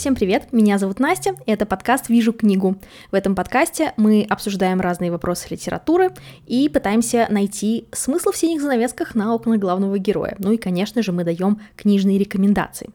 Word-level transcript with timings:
Всем 0.00 0.14
привет, 0.14 0.50
меня 0.50 0.78
зовут 0.78 0.98
Настя, 0.98 1.34
и 1.44 1.50
это 1.50 1.66
подкаст 1.66 2.08
«Вижу 2.08 2.32
книгу». 2.32 2.76
В 3.10 3.14
этом 3.14 3.34
подкасте 3.34 3.92
мы 3.98 4.26
обсуждаем 4.26 4.80
разные 4.80 5.10
вопросы 5.10 5.48
литературы 5.50 6.08
и 6.46 6.70
пытаемся 6.70 7.26
найти 7.28 7.86
смысл 7.92 8.30
в 8.30 8.36
синих 8.38 8.62
занавесках 8.62 9.14
на 9.14 9.34
окнах 9.34 9.58
главного 9.58 9.98
героя. 9.98 10.36
Ну 10.38 10.52
и, 10.52 10.56
конечно 10.56 11.02
же, 11.02 11.12
мы 11.12 11.24
даем 11.24 11.60
книжные 11.76 12.16
рекомендации. 12.16 12.88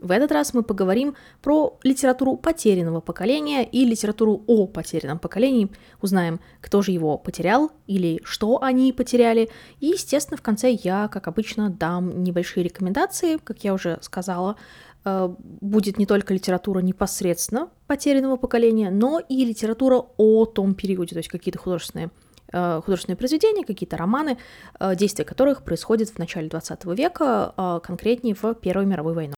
В 0.00 0.12
этот 0.12 0.32
раз 0.32 0.54
мы 0.54 0.62
поговорим 0.62 1.14
про 1.42 1.78
литературу 1.82 2.38
потерянного 2.38 3.00
поколения 3.00 3.62
и 3.62 3.84
литературу 3.84 4.42
о 4.46 4.66
потерянном 4.66 5.18
поколении. 5.18 5.68
Узнаем, 6.00 6.40
кто 6.62 6.80
же 6.80 6.90
его 6.90 7.18
потерял 7.18 7.70
или 7.86 8.20
что 8.24 8.62
они 8.62 8.94
потеряли. 8.94 9.50
И, 9.78 9.88
естественно, 9.88 10.38
в 10.38 10.42
конце 10.42 10.70
я, 10.70 11.08
как 11.08 11.28
обычно, 11.28 11.68
дам 11.68 12.24
небольшие 12.24 12.64
рекомендации, 12.64 13.36
как 13.36 13.62
я 13.62 13.74
уже 13.74 13.98
сказала, 14.00 14.56
будет 15.04 15.98
не 15.98 16.06
только 16.06 16.34
литература 16.34 16.80
непосредственно 16.80 17.70
потерянного 17.86 18.36
поколения, 18.36 18.90
но 18.90 19.18
и 19.18 19.44
литература 19.44 20.02
о 20.16 20.44
том 20.44 20.74
периоде, 20.74 21.14
то 21.14 21.18
есть 21.18 21.28
какие-то 21.28 21.58
художественные 21.58 22.10
э, 22.52 22.80
художественные 22.84 23.16
произведения, 23.16 23.64
какие-то 23.64 23.96
романы, 23.96 24.36
э, 24.78 24.94
действия 24.96 25.24
которых 25.24 25.64
происходят 25.64 26.10
в 26.10 26.18
начале 26.18 26.48
20 26.48 26.84
века, 26.96 27.80
конкретнее 27.82 28.34
в 28.34 28.54
Первую 28.54 28.86
мировую 28.86 29.14
войну. 29.14 29.34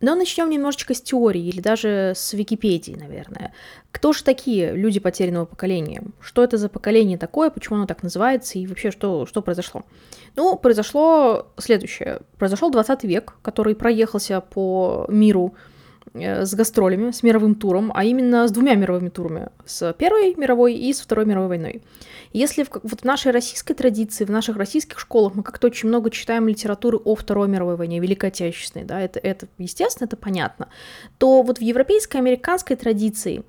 Но 0.00 0.14
начнем 0.14 0.48
немножечко 0.48 0.94
с 0.94 1.02
теории 1.02 1.42
или 1.42 1.60
даже 1.60 2.12
с 2.14 2.32
Википедии, 2.32 2.92
наверное. 2.92 3.52
Кто 3.90 4.12
же 4.12 4.22
такие 4.22 4.72
люди 4.72 5.00
потерянного 5.00 5.44
поколения? 5.44 6.02
Что 6.20 6.44
это 6.44 6.56
за 6.56 6.68
поколение 6.68 7.18
такое, 7.18 7.50
почему 7.50 7.76
оно 7.76 7.86
так 7.86 8.02
называется 8.04 8.58
и 8.58 8.66
вообще 8.66 8.92
что, 8.92 9.26
что 9.26 9.42
произошло? 9.42 9.84
Ну, 10.36 10.56
произошло 10.56 11.48
следующее. 11.56 12.20
Произошел 12.38 12.70
20 12.70 13.04
век, 13.04 13.34
который 13.42 13.74
проехался 13.74 14.40
по 14.40 15.06
миру 15.08 15.54
с 16.14 16.54
гастролями, 16.54 17.10
с 17.10 17.22
мировым 17.22 17.54
туром, 17.54 17.92
а 17.94 18.04
именно 18.04 18.48
с 18.48 18.50
двумя 18.50 18.74
мировыми 18.74 19.08
турами, 19.08 19.48
с 19.66 19.92
Первой 19.94 20.34
мировой 20.34 20.74
и 20.74 20.92
с 20.92 21.00
Второй 21.00 21.26
мировой 21.26 21.48
войной. 21.48 21.82
Если 22.32 22.64
в, 22.64 22.70
вот 22.82 23.00
в 23.00 23.04
нашей 23.04 23.32
российской 23.32 23.74
традиции, 23.74 24.24
в 24.24 24.30
наших 24.30 24.56
российских 24.56 24.98
школах 24.98 25.34
мы 25.34 25.42
как-то 25.42 25.66
очень 25.66 25.88
много 25.88 26.10
читаем 26.10 26.48
литературы 26.48 26.98
о 26.98 27.14
Второй 27.14 27.48
мировой 27.48 27.76
войне, 27.76 28.00
Великой 28.00 28.30
Отечественной, 28.30 28.84
да, 28.84 29.00
это, 29.00 29.18
это 29.18 29.48
естественно, 29.58 30.06
это 30.06 30.16
понятно, 30.16 30.68
то 31.18 31.42
вот 31.42 31.58
в 31.58 31.62
европейской, 31.62 32.18
американской 32.18 32.76
традиции 32.76 33.42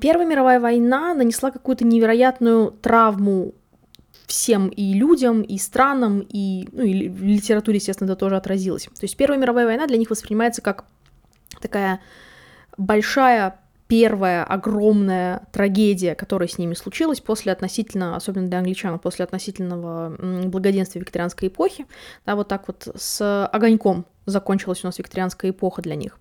Первая 0.00 0.26
мировая 0.26 0.58
война 0.58 1.14
нанесла 1.14 1.52
какую-то 1.52 1.84
невероятную 1.84 2.72
травму 2.82 3.54
всем 4.26 4.68
и 4.68 4.94
людям, 4.94 5.42
и 5.42 5.58
странам, 5.58 6.26
и, 6.28 6.68
ну, 6.72 6.82
и 6.82 6.92
литературе, 6.92 7.76
естественно, 7.76 8.08
это 8.08 8.16
тоже 8.16 8.36
отразилось. 8.36 8.84
То 8.84 9.02
есть 9.02 9.16
Первая 9.16 9.38
мировая 9.38 9.66
война 9.66 9.86
для 9.86 9.96
них 9.96 10.10
воспринимается 10.10 10.62
как 10.62 10.86
такая 11.60 12.00
большая 12.76 13.60
первая 13.90 14.44
огромная 14.44 15.48
трагедия, 15.52 16.14
которая 16.14 16.48
с 16.48 16.58
ними 16.58 16.74
случилась 16.74 17.20
после 17.20 17.50
относительно, 17.50 18.14
особенно 18.14 18.46
для 18.46 18.58
англичан, 18.58 18.98
после 19.00 19.24
относительного 19.24 20.16
благоденствия 20.46 21.00
викторианской 21.00 21.48
эпохи. 21.48 21.86
Да, 22.24 22.36
вот 22.36 22.46
так 22.46 22.68
вот 22.68 22.86
с 22.94 23.46
огоньком 23.46 24.06
закончилась 24.26 24.84
у 24.84 24.86
нас 24.86 24.98
викторианская 24.98 25.50
эпоха 25.50 25.82
для 25.82 25.96
них. 25.96 26.20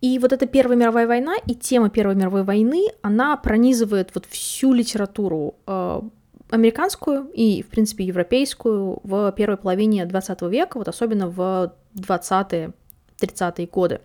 И 0.00 0.18
вот 0.18 0.32
эта 0.32 0.46
Первая 0.46 0.76
мировая 0.76 1.06
война 1.06 1.34
и 1.46 1.54
тема 1.54 1.88
Первой 1.88 2.16
мировой 2.16 2.42
войны, 2.42 2.88
она 3.02 3.36
пронизывает 3.36 4.10
вот 4.14 4.26
всю 4.26 4.72
литературу 4.72 5.54
э, 5.66 6.00
американскую 6.50 7.30
и, 7.32 7.62
в 7.62 7.68
принципе, 7.68 8.04
европейскую 8.04 9.00
в 9.02 9.32
первой 9.32 9.56
половине 9.56 10.04
20 10.04 10.42
века, 10.42 10.78
вот 10.78 10.88
особенно 10.88 11.28
в 11.28 11.72
20-е, 11.94 12.72
30-е 13.20 13.66
годы. 13.66 14.00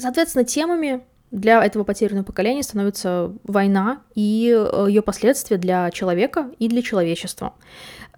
Соответственно, 0.00 0.44
темами 0.44 1.02
для 1.30 1.64
этого 1.64 1.84
потерянного 1.84 2.24
поколения 2.24 2.62
становится 2.62 3.32
война 3.44 4.02
и 4.14 4.52
э, 4.52 4.86
ее 4.88 5.02
последствия 5.02 5.58
для 5.58 5.90
человека 5.90 6.50
и 6.58 6.68
для 6.68 6.82
человечества. 6.82 7.54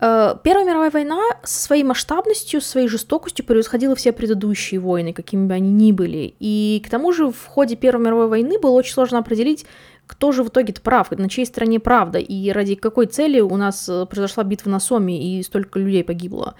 Э, 0.01 0.35
Первая 0.43 0.65
мировая 0.65 0.91
война 0.91 1.21
со 1.43 1.63
своей 1.63 1.85
масштабностью, 1.85 2.61
своей 2.61 2.89
жестокостью 2.89 3.45
превосходила 3.45 3.95
все 3.95 4.13
предыдущие 4.13 4.81
войны, 4.81 5.13
какими 5.13 5.47
бы 5.47 5.55
они 5.55 5.71
ни 5.71 5.93
были. 5.93 6.35
И 6.39 6.83
к 6.87 6.89
тому 6.89 7.13
же 7.13 7.31
в 7.31 7.47
ходе 7.47 7.77
Первой 7.77 8.05
мировой 8.05 8.29
войны 8.29 8.59
было 8.59 8.73
очень 8.73 8.95
сложно 8.95 9.19
определить, 9.19 9.67
кто 10.07 10.33
же 10.33 10.43
в 10.43 10.49
итоге-то 10.49 10.81
прав, 10.81 11.11
на 11.11 11.29
чьей 11.29 11.47
стороне 11.47 11.81
правда, 11.81 12.19
и 12.19 12.51
ради 12.51 12.75
какой 12.75 13.07
цели 13.07 13.41
у 13.41 13.57
нас 13.57 13.89
э, 13.89 14.07
произошла 14.07 14.43
битва 14.45 14.71
на 14.71 14.81
Соме 14.81 15.39
и 15.39 15.43
столько 15.43 15.79
людей 15.79 16.03
погибло. 16.03 16.55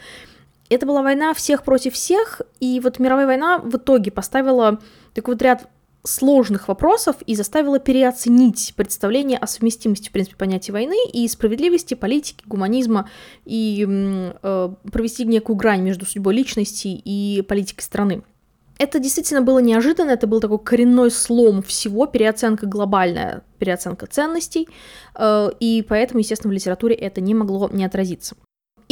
Это 0.75 0.87
была 0.87 1.03
война 1.03 1.35
всех 1.35 1.65
против 1.65 1.93
всех, 1.93 2.41
и 2.59 2.81
вот 2.81 2.99
мировая 2.99 3.27
война 3.27 3.59
в 3.59 3.77
итоге 3.77 4.11
поставила 4.11 4.81
такой 5.13 5.35
вот 5.35 5.43
ряд 5.43 5.69
сложных 6.03 6.67
вопросов 6.67 7.17
и 7.27 7.35
заставила 7.35 7.79
переоценить 7.79 8.73
представление 8.75 9.37
о 9.37 9.47
совместимости, 9.47 10.09
в 10.09 10.13
принципе, 10.13 10.37
понятия 10.37 10.73
войны 10.73 10.97
и 11.13 11.29
справедливости, 11.29 11.93
политики, 11.93 12.43
гуманизма 12.47 13.09
и 13.45 13.87
э, 13.87 14.75
провести 14.91 15.27
некую 15.27 15.57
грань 15.57 15.83
между 15.83 16.07
судьбой 16.07 16.35
личности 16.35 16.89
и 16.89 17.43
политикой 17.43 17.83
страны. 17.83 18.23
Это 18.79 18.99
действительно 18.99 19.43
было 19.43 19.59
неожиданно, 19.59 20.11
это 20.11 20.27
был 20.27 20.41
такой 20.41 20.59
коренной 20.59 21.11
слом 21.11 21.63
всего, 21.63 22.07
переоценка 22.07 22.67
глобальная, 22.67 23.43
переоценка 23.59 24.07
ценностей, 24.07 24.69
э, 25.15 25.51
и 25.61 25.85
поэтому, 25.87 26.21
естественно, 26.21 26.51
в 26.51 26.55
литературе 26.55 26.95
это 26.95 27.21
не 27.21 27.35
могло 27.35 27.69
не 27.71 27.85
отразиться. 27.85 28.37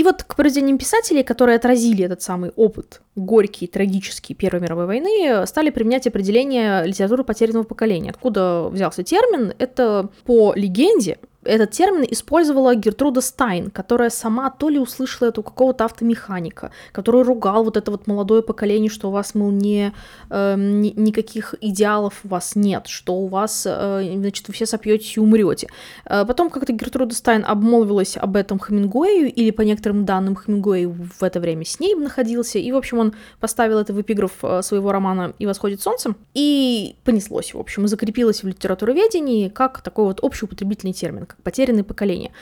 И 0.01 0.03
вот 0.03 0.23
к 0.23 0.35
произведениям 0.35 0.79
писателей, 0.79 1.23
которые 1.23 1.57
отразили 1.57 2.03
этот 2.03 2.23
самый 2.23 2.53
опыт, 2.57 3.03
горький, 3.17 3.67
трагический 3.67 4.35
Первой 4.35 4.63
мировой 4.63 4.87
войны, 4.87 5.47
стали 5.47 5.69
применять 5.69 6.07
определение 6.07 6.87
литературы 6.87 7.23
потерянного 7.23 7.65
поколения. 7.65 8.09
Откуда 8.09 8.71
взялся 8.71 9.03
термин? 9.03 9.53
Это 9.59 10.09
по 10.25 10.55
легенде 10.57 11.19
этот 11.45 11.71
термин 11.71 12.07
использовала 12.11 12.75
Гертруда 12.75 13.21
Стайн, 13.21 13.71
которая 13.71 14.11
сама 14.11 14.51
то 14.51 14.69
ли 14.69 14.79
услышала 14.79 15.29
это 15.29 15.41
у 15.41 15.43
какого-то 15.43 15.87
автомеханика, 15.87 16.71
который 16.93 17.23
ругал 17.23 17.65
вот 17.65 17.77
это 17.77 17.91
вот 17.91 18.07
молодое 18.07 18.43
поколение, 18.43 18.91
что 18.91 19.09
у 19.09 19.11
вас, 19.11 19.35
мол, 19.35 19.51
не, 19.51 19.93
э, 20.29 20.55
ни, 20.59 20.93
никаких 20.97 21.55
идеалов 21.61 22.21
у 22.25 22.29
вас 22.29 22.57
нет, 22.57 22.89
что 22.89 23.15
у 23.15 23.27
вас, 23.27 23.65
э, 23.67 24.13
значит, 24.17 24.49
вы 24.49 24.55
все 24.55 24.67
сопьетесь 24.67 25.17
и 25.17 25.21
умрете. 25.21 25.69
Э, 26.05 26.25
потом 26.27 26.51
как-то 26.51 26.73
Гертруда 26.73 27.15
Стайн 27.15 27.45
обмолвилась 27.47 28.17
об 28.19 28.37
этом 28.37 28.61
Хемингуэю, 28.61 29.33
или 29.33 29.51
по 29.51 29.63
некоторым 29.63 30.05
данным 30.05 30.37
Хемингуэй 30.37 30.87
в 30.87 31.23
это 31.23 31.41
время 31.41 31.65
с 31.65 31.81
ней 31.81 31.95
находился, 31.95 32.59
и, 32.59 32.71
в 32.71 32.77
общем, 32.77 32.99
он 32.99 33.15
поставил 33.41 33.79
это 33.79 33.95
в 33.95 34.01
эпиграф 34.01 34.33
э, 34.43 34.61
своего 34.63 34.93
романа 34.93 35.33
«И 35.39 35.47
восходит 35.47 35.81
солнце», 35.81 36.15
и 36.35 36.97
понеслось, 37.05 37.55
в 37.55 37.59
общем, 37.59 37.89
закрепилось 37.89 38.43
в 38.43 38.47
литературоведении 38.47 39.49
как 39.49 39.81
такой 39.81 40.05
вот 40.05 40.21
общеупотребительный 40.23 40.93
термин 40.93 41.30
как 41.31 41.43
потерянные 41.43 41.85
поколения. 41.85 42.33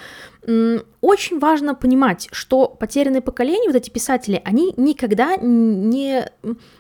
Очень 1.01 1.39
важно 1.39 1.75
понимать, 1.75 2.29
что 2.33 2.69
потерянные 2.69 3.21
поколения, 3.21 3.69
вот 3.69 3.77
эти 3.77 3.91
писатели, 3.91 4.41
они 4.45 4.73
никогда 4.77 5.37
не... 5.37 6.25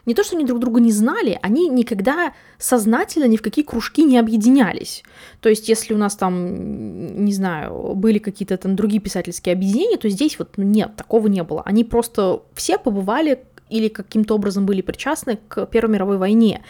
Не 0.06 0.14
то, 0.14 0.24
что 0.24 0.36
они 0.36 0.44
друг 0.44 0.60
друга 0.60 0.80
не 0.80 0.92
знали, 0.92 1.38
они 1.42 1.68
никогда 1.68 2.32
сознательно 2.58 3.26
ни 3.26 3.36
в 3.36 3.42
какие 3.42 3.64
кружки 3.64 4.04
не 4.04 4.18
объединялись. 4.18 5.02
То 5.40 5.48
есть, 5.48 5.68
если 5.68 5.94
у 5.94 5.98
нас 5.98 6.16
там, 6.16 7.24
не 7.24 7.32
знаю, 7.32 7.94
были 7.94 8.18
какие-то 8.18 8.56
там 8.56 8.74
другие 8.74 9.02
писательские 9.02 9.52
объединения, 9.52 9.98
то 9.98 10.08
здесь 10.08 10.38
вот 10.38 10.56
ну, 10.56 10.64
нет, 10.64 10.96
такого 10.96 11.26
не 11.26 11.42
было. 11.42 11.62
Они 11.64 11.84
просто 11.84 12.42
все 12.54 12.78
побывали 12.78 13.44
или 13.68 13.88
каким-то 13.88 14.34
образом 14.34 14.66
были 14.66 14.80
причастны 14.80 15.38
к 15.48 15.66
Первой 15.66 15.92
мировой 15.92 16.16
войне. 16.16 16.62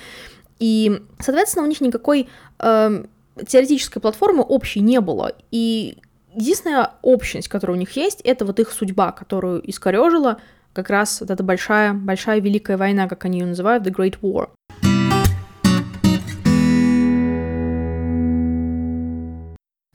И, 0.58 1.00
соответственно, 1.20 1.64
у 1.64 1.68
них 1.68 1.80
никакой 1.80 2.28
э, 2.58 3.04
теоретической 3.46 4.00
платформы 4.00 4.42
общей 4.42 4.80
не 4.80 5.00
было. 5.00 5.32
И 5.50 5.98
единственная 6.34 6.92
общность, 7.02 7.48
которая 7.48 7.76
у 7.76 7.80
них 7.80 7.96
есть, 7.96 8.20
это 8.22 8.44
вот 8.44 8.60
их 8.60 8.70
судьба, 8.70 9.12
которую 9.12 9.68
искорежила 9.68 10.40
как 10.72 10.90
раз 10.90 11.20
вот 11.20 11.30
эта 11.30 11.42
большая, 11.42 11.92
большая 11.92 12.40
великая 12.40 12.76
война, 12.76 13.08
как 13.08 13.24
они 13.24 13.40
ее 13.40 13.46
называют, 13.46 13.86
The 13.86 13.94
Great 13.94 14.20
War. 14.20 14.50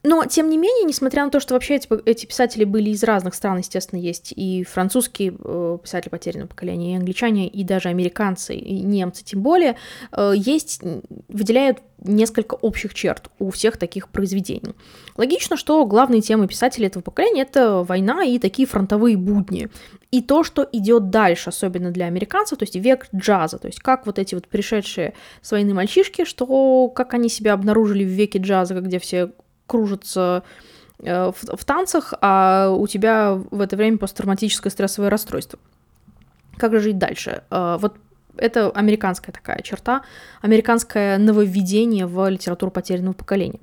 Но, 0.06 0.26
тем 0.26 0.50
не 0.50 0.58
менее, 0.58 0.84
несмотря 0.84 1.24
на 1.24 1.30
то, 1.30 1.40
что 1.40 1.54
вообще 1.54 1.76
эти, 1.76 1.88
эти 2.04 2.26
писатели 2.26 2.64
были 2.64 2.90
из 2.90 3.02
разных 3.02 3.34
стран, 3.34 3.58
естественно, 3.58 3.98
есть 3.98 4.34
и 4.36 4.62
французские 4.62 5.34
э, 5.42 5.78
писатели 5.82 6.10
потерянного 6.10 6.48
поколения, 6.48 6.92
и 6.92 6.96
англичане, 6.96 7.48
и 7.48 7.64
даже 7.64 7.88
американцы, 7.88 8.54
и 8.54 8.82
немцы 8.82 9.24
тем 9.24 9.40
более, 9.40 9.76
э, 10.12 10.34
есть, 10.36 10.82
выделяют 11.28 11.78
несколько 12.04 12.54
общих 12.54 12.92
черт 12.92 13.30
у 13.38 13.50
всех 13.50 13.78
таких 13.78 14.10
произведений. 14.10 14.74
Логично, 15.16 15.56
что 15.56 15.86
главные 15.86 16.20
темы 16.20 16.48
писателей 16.48 16.88
этого 16.88 17.02
поколения— 17.02 17.40
это 17.50 17.82
война 17.82 18.24
и 18.24 18.38
такие 18.38 18.68
фронтовые 18.68 19.16
будни. 19.16 19.70
И 20.10 20.20
то, 20.20 20.44
что 20.44 20.68
идет 20.70 21.08
дальше, 21.08 21.48
особенно 21.48 21.90
для 21.90 22.04
американцев, 22.04 22.58
то 22.58 22.64
есть 22.64 22.76
век 22.76 23.08
джаза, 23.16 23.58
то 23.58 23.68
есть 23.68 23.80
как 23.80 24.04
вот 24.04 24.18
эти 24.18 24.34
вот 24.34 24.48
пришедшие 24.48 25.14
с 25.40 25.50
войны 25.50 25.72
мальчишки, 25.72 26.26
что 26.26 26.88
как 26.88 27.14
они 27.14 27.30
себя 27.30 27.54
обнаружили 27.54 28.04
в 28.04 28.08
веке 28.08 28.38
джаза, 28.38 28.74
где 28.74 28.98
все 28.98 29.30
кружатся 29.74 30.44
э, 31.00 31.32
в, 31.32 31.56
в 31.56 31.64
танцах, 31.64 32.14
а 32.20 32.70
у 32.70 32.86
тебя 32.86 33.34
в 33.50 33.60
это 33.60 33.74
время 33.74 33.98
посттравматическое 33.98 34.70
стрессовое 34.70 35.10
расстройство. 35.10 35.58
Как 36.56 36.70
же 36.70 36.78
жить 36.78 36.98
дальше? 36.98 37.42
Э, 37.50 37.76
вот 37.80 37.96
это 38.36 38.70
американская 38.70 39.32
такая 39.32 39.62
черта, 39.62 40.02
американское 40.42 41.18
нововведение 41.18 42.06
в 42.06 42.28
литературу 42.28 42.70
потерянного 42.70 43.14
поколения. 43.14 43.58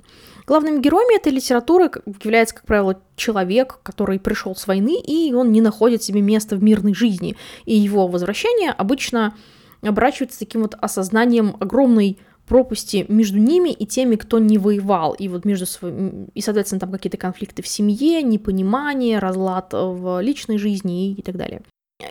Главными 0.45 0.81
героями 0.81 1.15
этой 1.15 1.31
литературы 1.31 1.89
является, 2.05 2.55
как 2.55 2.65
правило, 2.65 2.99
человек, 3.15 3.79
который 3.83 4.19
пришел 4.19 4.53
с 4.53 4.67
войны, 4.67 4.99
и 4.99 5.33
он 5.33 5.53
не 5.53 5.61
находит 5.61 6.03
себе 6.03 6.19
места 6.19 6.57
в 6.57 6.63
мирной 6.63 6.93
жизни. 6.93 7.37
И 7.63 7.73
его 7.73 8.07
возвращение 8.07 8.71
обычно 8.71 9.33
оборачивается 9.81 10.39
таким 10.39 10.63
вот 10.63 10.75
осознанием 10.81 11.55
огромной 11.61 12.17
пропасти 12.47 13.05
между 13.07 13.37
ними 13.37 13.69
и 13.69 13.85
теми, 13.85 14.15
кто 14.15 14.39
не 14.39 14.57
воевал. 14.57 15.13
И 15.13 15.27
вот 15.27 15.45
между 15.45 15.65
своими... 15.65 16.27
И, 16.33 16.41
соответственно, 16.41 16.79
там 16.79 16.91
какие-то 16.91 17.17
конфликты 17.17 17.61
в 17.61 17.67
семье, 17.67 18.21
непонимание, 18.21 19.19
разлад 19.19 19.73
в 19.73 20.21
личной 20.21 20.57
жизни 20.57 21.11
и 21.11 21.21
так 21.21 21.37
далее. 21.37 21.61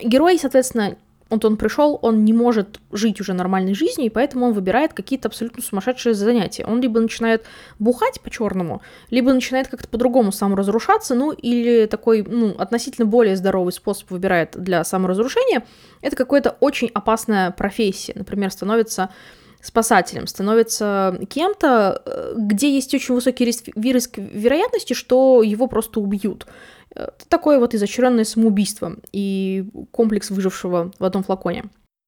Герой, 0.02 0.38
соответственно, 0.38 0.96
вот 1.30 1.44
он 1.44 1.56
пришел, 1.56 1.98
он 2.02 2.24
не 2.24 2.32
может 2.32 2.80
жить 2.90 3.20
уже 3.20 3.34
нормальной 3.34 3.74
жизнью, 3.74 4.06
и 4.06 4.10
поэтому 4.10 4.46
он 4.46 4.52
выбирает 4.52 4.92
какие-то 4.92 5.28
абсолютно 5.28 5.62
сумасшедшие 5.62 6.12
занятия. 6.12 6.64
Он 6.66 6.80
либо 6.80 6.98
начинает 7.00 7.44
бухать 7.78 8.20
по-черному, 8.20 8.82
либо 9.10 9.32
начинает 9.32 9.68
как-то 9.68 9.88
по-другому 9.88 10.32
саморазрушаться, 10.32 11.14
ну 11.14 11.30
или 11.30 11.86
такой, 11.86 12.22
ну, 12.22 12.54
относительно 12.58 13.06
более 13.06 13.36
здоровый 13.36 13.72
способ 13.72 14.10
выбирает 14.10 14.60
для 14.60 14.82
саморазрушения. 14.82 15.64
Это 16.02 16.16
какая-то 16.16 16.56
очень 16.58 16.90
опасная 16.94 17.52
профессия. 17.52 18.12
Например, 18.16 18.50
становится 18.50 19.10
спасателем, 19.62 20.26
становится 20.26 21.18
кем-то, 21.28 22.02
э, 22.04 22.34
где 22.36 22.74
есть 22.74 22.94
очень 22.94 23.14
высокий 23.14 23.44
риск, 23.44 23.68
риск 23.76 24.18
вероятности, 24.18 24.94
что 24.94 25.42
его 25.42 25.66
просто 25.66 26.00
убьют. 26.00 26.46
Это 26.94 27.12
такое 27.28 27.58
вот 27.58 27.74
изощренное 27.74 28.24
самоубийство 28.24 28.96
и 29.12 29.68
комплекс 29.92 30.30
выжившего 30.30 30.92
в 30.98 31.04
одном 31.04 31.22
флаконе. 31.22 31.64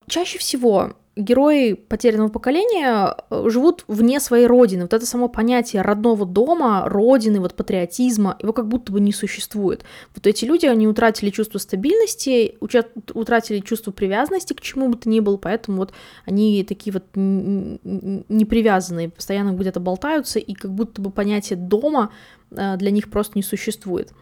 Чаще 0.08 0.38
всего 0.38 0.94
герои 1.16 1.74
потерянного 1.74 2.28
поколения 2.28 3.16
э, 3.30 3.44
живут 3.48 3.84
вне 3.86 4.18
своей 4.20 4.46
родины. 4.46 4.82
Вот 4.82 4.94
это 4.94 5.04
само 5.04 5.28
понятие 5.28 5.82
родного 5.82 6.24
дома, 6.24 6.84
родины, 6.86 7.40
вот 7.40 7.54
патриотизма, 7.54 8.36
его 8.40 8.52
как 8.52 8.68
будто 8.68 8.92
бы 8.92 9.00
не 9.00 9.12
существует. 9.12 9.84
Вот 10.14 10.26
эти 10.26 10.44
люди, 10.44 10.66
они 10.66 10.88
утратили 10.88 11.30
чувство 11.30 11.58
стабильности, 11.58 12.56
утратили 12.60 13.60
чувство 13.60 13.90
привязанности 13.90 14.54
к 14.54 14.60
чему 14.60 14.88
бы 14.88 14.96
то 14.96 15.08
ни 15.08 15.20
было, 15.20 15.36
поэтому 15.36 15.78
вот 15.78 15.92
они 16.24 16.64
такие 16.64 16.92
вот 16.92 17.04
непривязанные, 17.14 19.10
постоянно 19.10 19.52
где-то 19.52 19.80
болтаются, 19.80 20.38
и 20.38 20.54
как 20.54 20.72
будто 20.72 21.02
бы 21.02 21.10
понятие 21.10 21.58
дома 21.58 22.10
э, 22.50 22.76
для 22.76 22.90
них 22.90 23.10
просто 23.10 23.32
не 23.36 23.42
существует. 23.42 24.12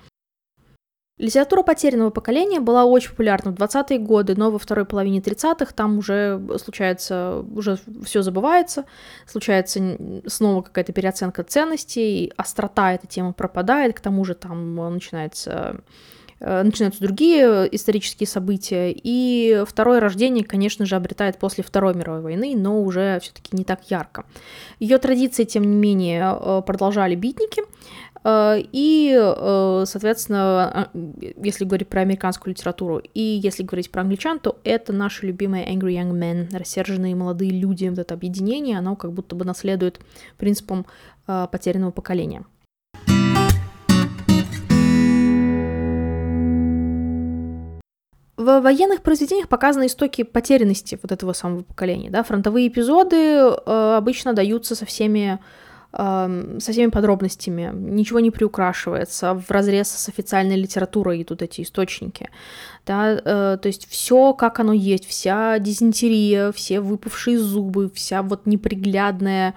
Литература 1.20 1.62
потерянного 1.62 2.08
поколения 2.08 2.60
была 2.60 2.86
очень 2.86 3.10
популярна 3.10 3.52
в 3.52 3.54
20-е 3.56 3.98
годы, 3.98 4.34
но 4.36 4.50
во 4.50 4.58
второй 4.58 4.86
половине 4.86 5.20
30-х 5.20 5.74
там 5.74 5.98
уже 5.98 6.40
случается, 6.56 7.44
уже 7.54 7.78
все 8.04 8.22
забывается, 8.22 8.86
случается 9.26 9.98
снова 10.26 10.62
какая-то 10.62 10.94
переоценка 10.94 11.42
ценностей, 11.44 12.32
острота 12.38 12.94
этой 12.94 13.06
темы 13.06 13.34
пропадает, 13.34 13.94
к 13.94 14.00
тому 14.00 14.24
же 14.24 14.34
там 14.34 14.76
начинается 14.94 15.82
э, 16.40 16.62
начинаются 16.62 17.02
другие 17.02 17.68
исторические 17.76 18.26
события, 18.26 18.90
и 18.90 19.62
второе 19.68 20.00
рождение, 20.00 20.42
конечно 20.42 20.86
же, 20.86 20.96
обретает 20.96 21.38
после 21.38 21.62
Второй 21.62 21.92
мировой 21.92 22.22
войны, 22.22 22.54
но 22.56 22.82
уже 22.82 23.20
все-таки 23.20 23.54
не 23.54 23.64
так 23.64 23.90
ярко. 23.90 24.24
Ее 24.78 24.96
традиции, 24.96 25.44
тем 25.44 25.64
не 25.64 25.76
менее, 25.76 26.34
э, 26.40 26.62
продолжали 26.64 27.14
битники, 27.14 27.62
Э, 27.62 27.99
и, 28.24 29.16
э, 29.18 29.84
соответственно, 29.86 30.70
а, 30.70 30.90
если 31.42 31.64
говорить 31.64 31.88
про 31.88 32.02
американскую 32.02 32.52
литературу, 32.52 33.00
и 33.14 33.20
если 33.20 33.62
говорить 33.62 33.90
про 33.90 34.02
англичан, 34.02 34.38
то 34.38 34.58
это 34.62 34.92
наши 34.92 35.26
любимые 35.26 35.66
Angry 35.66 35.94
Young 35.94 36.12
Men, 36.12 36.56
рассерженные 36.56 37.14
молодые 37.14 37.50
люди, 37.50 37.88
вот 37.88 37.98
это 37.98 38.12
объединение, 38.12 38.76
оно 38.76 38.94
как 38.94 39.12
будто 39.12 39.34
бы 39.34 39.46
наследует 39.46 40.00
принципам 40.36 40.84
э, 41.26 41.46
потерянного 41.50 41.92
поколения. 41.92 42.44
В 48.36 48.60
военных 48.60 49.02
произведениях 49.02 49.48
показаны 49.48 49.86
истоки 49.86 50.24
потерянности 50.24 50.98
вот 51.02 51.12
этого 51.12 51.34
самого 51.34 51.62
поколения. 51.62 52.10
Да? 52.10 52.22
Фронтовые 52.22 52.68
эпизоды 52.68 53.16
э, 53.16 53.94
обычно 53.96 54.32
даются 54.32 54.74
со 54.74 54.86
всеми 54.86 55.38
со 55.92 56.72
всеми 56.72 56.90
подробностями, 56.90 57.72
ничего 57.74 58.20
не 58.20 58.30
приукрашивается, 58.30 59.34
в 59.34 59.50
разрез 59.50 59.88
с 59.88 60.08
официальной 60.08 60.56
литературой 60.56 61.22
идут 61.22 61.42
эти 61.42 61.62
источники. 61.62 62.28
Да, 62.86 63.12
э, 63.12 63.58
то 63.60 63.66
есть 63.66 63.88
все 63.90 64.32
как 64.34 64.60
оно 64.60 64.72
есть, 64.72 65.06
вся 65.06 65.58
дизентерия, 65.58 66.52
все 66.52 66.80
выпавшие 66.80 67.38
зубы, 67.38 67.90
вся 67.92 68.22
вот 68.22 68.46
неприглядная 68.46 69.54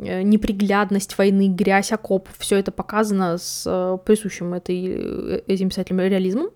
неприглядность 0.00 1.18
войны, 1.18 1.48
грязь 1.48 1.92
окопов, 1.92 2.34
все 2.38 2.56
это 2.56 2.72
показано 2.72 3.36
с 3.38 3.64
э, 3.66 3.98
присущим 4.04 4.54
этой, 4.54 4.86
э, 4.86 5.42
этим 5.46 5.68
писателям 5.68 6.00
реализмом. 6.00 6.48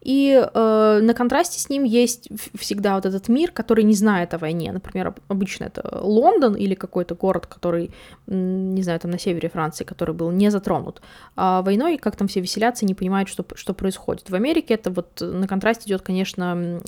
И 0.00 0.32
э, 0.32 1.00
на 1.02 1.14
контрасте 1.14 1.60
с 1.60 1.68
ним 1.68 1.84
есть 1.84 2.28
всегда 2.58 2.94
вот 2.94 3.04
этот 3.06 3.28
мир, 3.28 3.50
который 3.50 3.84
не 3.84 3.94
знает 3.94 4.34
о 4.34 4.38
войне. 4.38 4.72
Например, 4.72 5.14
обычно 5.28 5.64
это 5.64 6.00
Лондон 6.02 6.54
или 6.54 6.74
какой-то 6.74 7.14
город, 7.14 7.46
который, 7.46 7.90
не 8.26 8.82
знаю, 8.82 9.00
там 9.00 9.10
на 9.10 9.18
севере 9.18 9.48
Франции, 9.48 9.84
который 9.84 10.14
был 10.14 10.30
не 10.30 10.50
затронут 10.50 11.02
а 11.36 11.62
войной, 11.62 11.98
как 11.98 12.16
там 12.16 12.28
все 12.28 12.40
веселятся, 12.40 12.86
не 12.86 12.94
понимают, 12.94 13.28
что, 13.28 13.44
что 13.54 13.74
происходит. 13.74 14.30
В 14.30 14.34
Америке 14.34 14.74
это 14.74 14.90
вот 14.90 15.20
на 15.20 15.46
контрасте 15.46 15.88
идет, 15.88 16.02
конечно, 16.02 16.80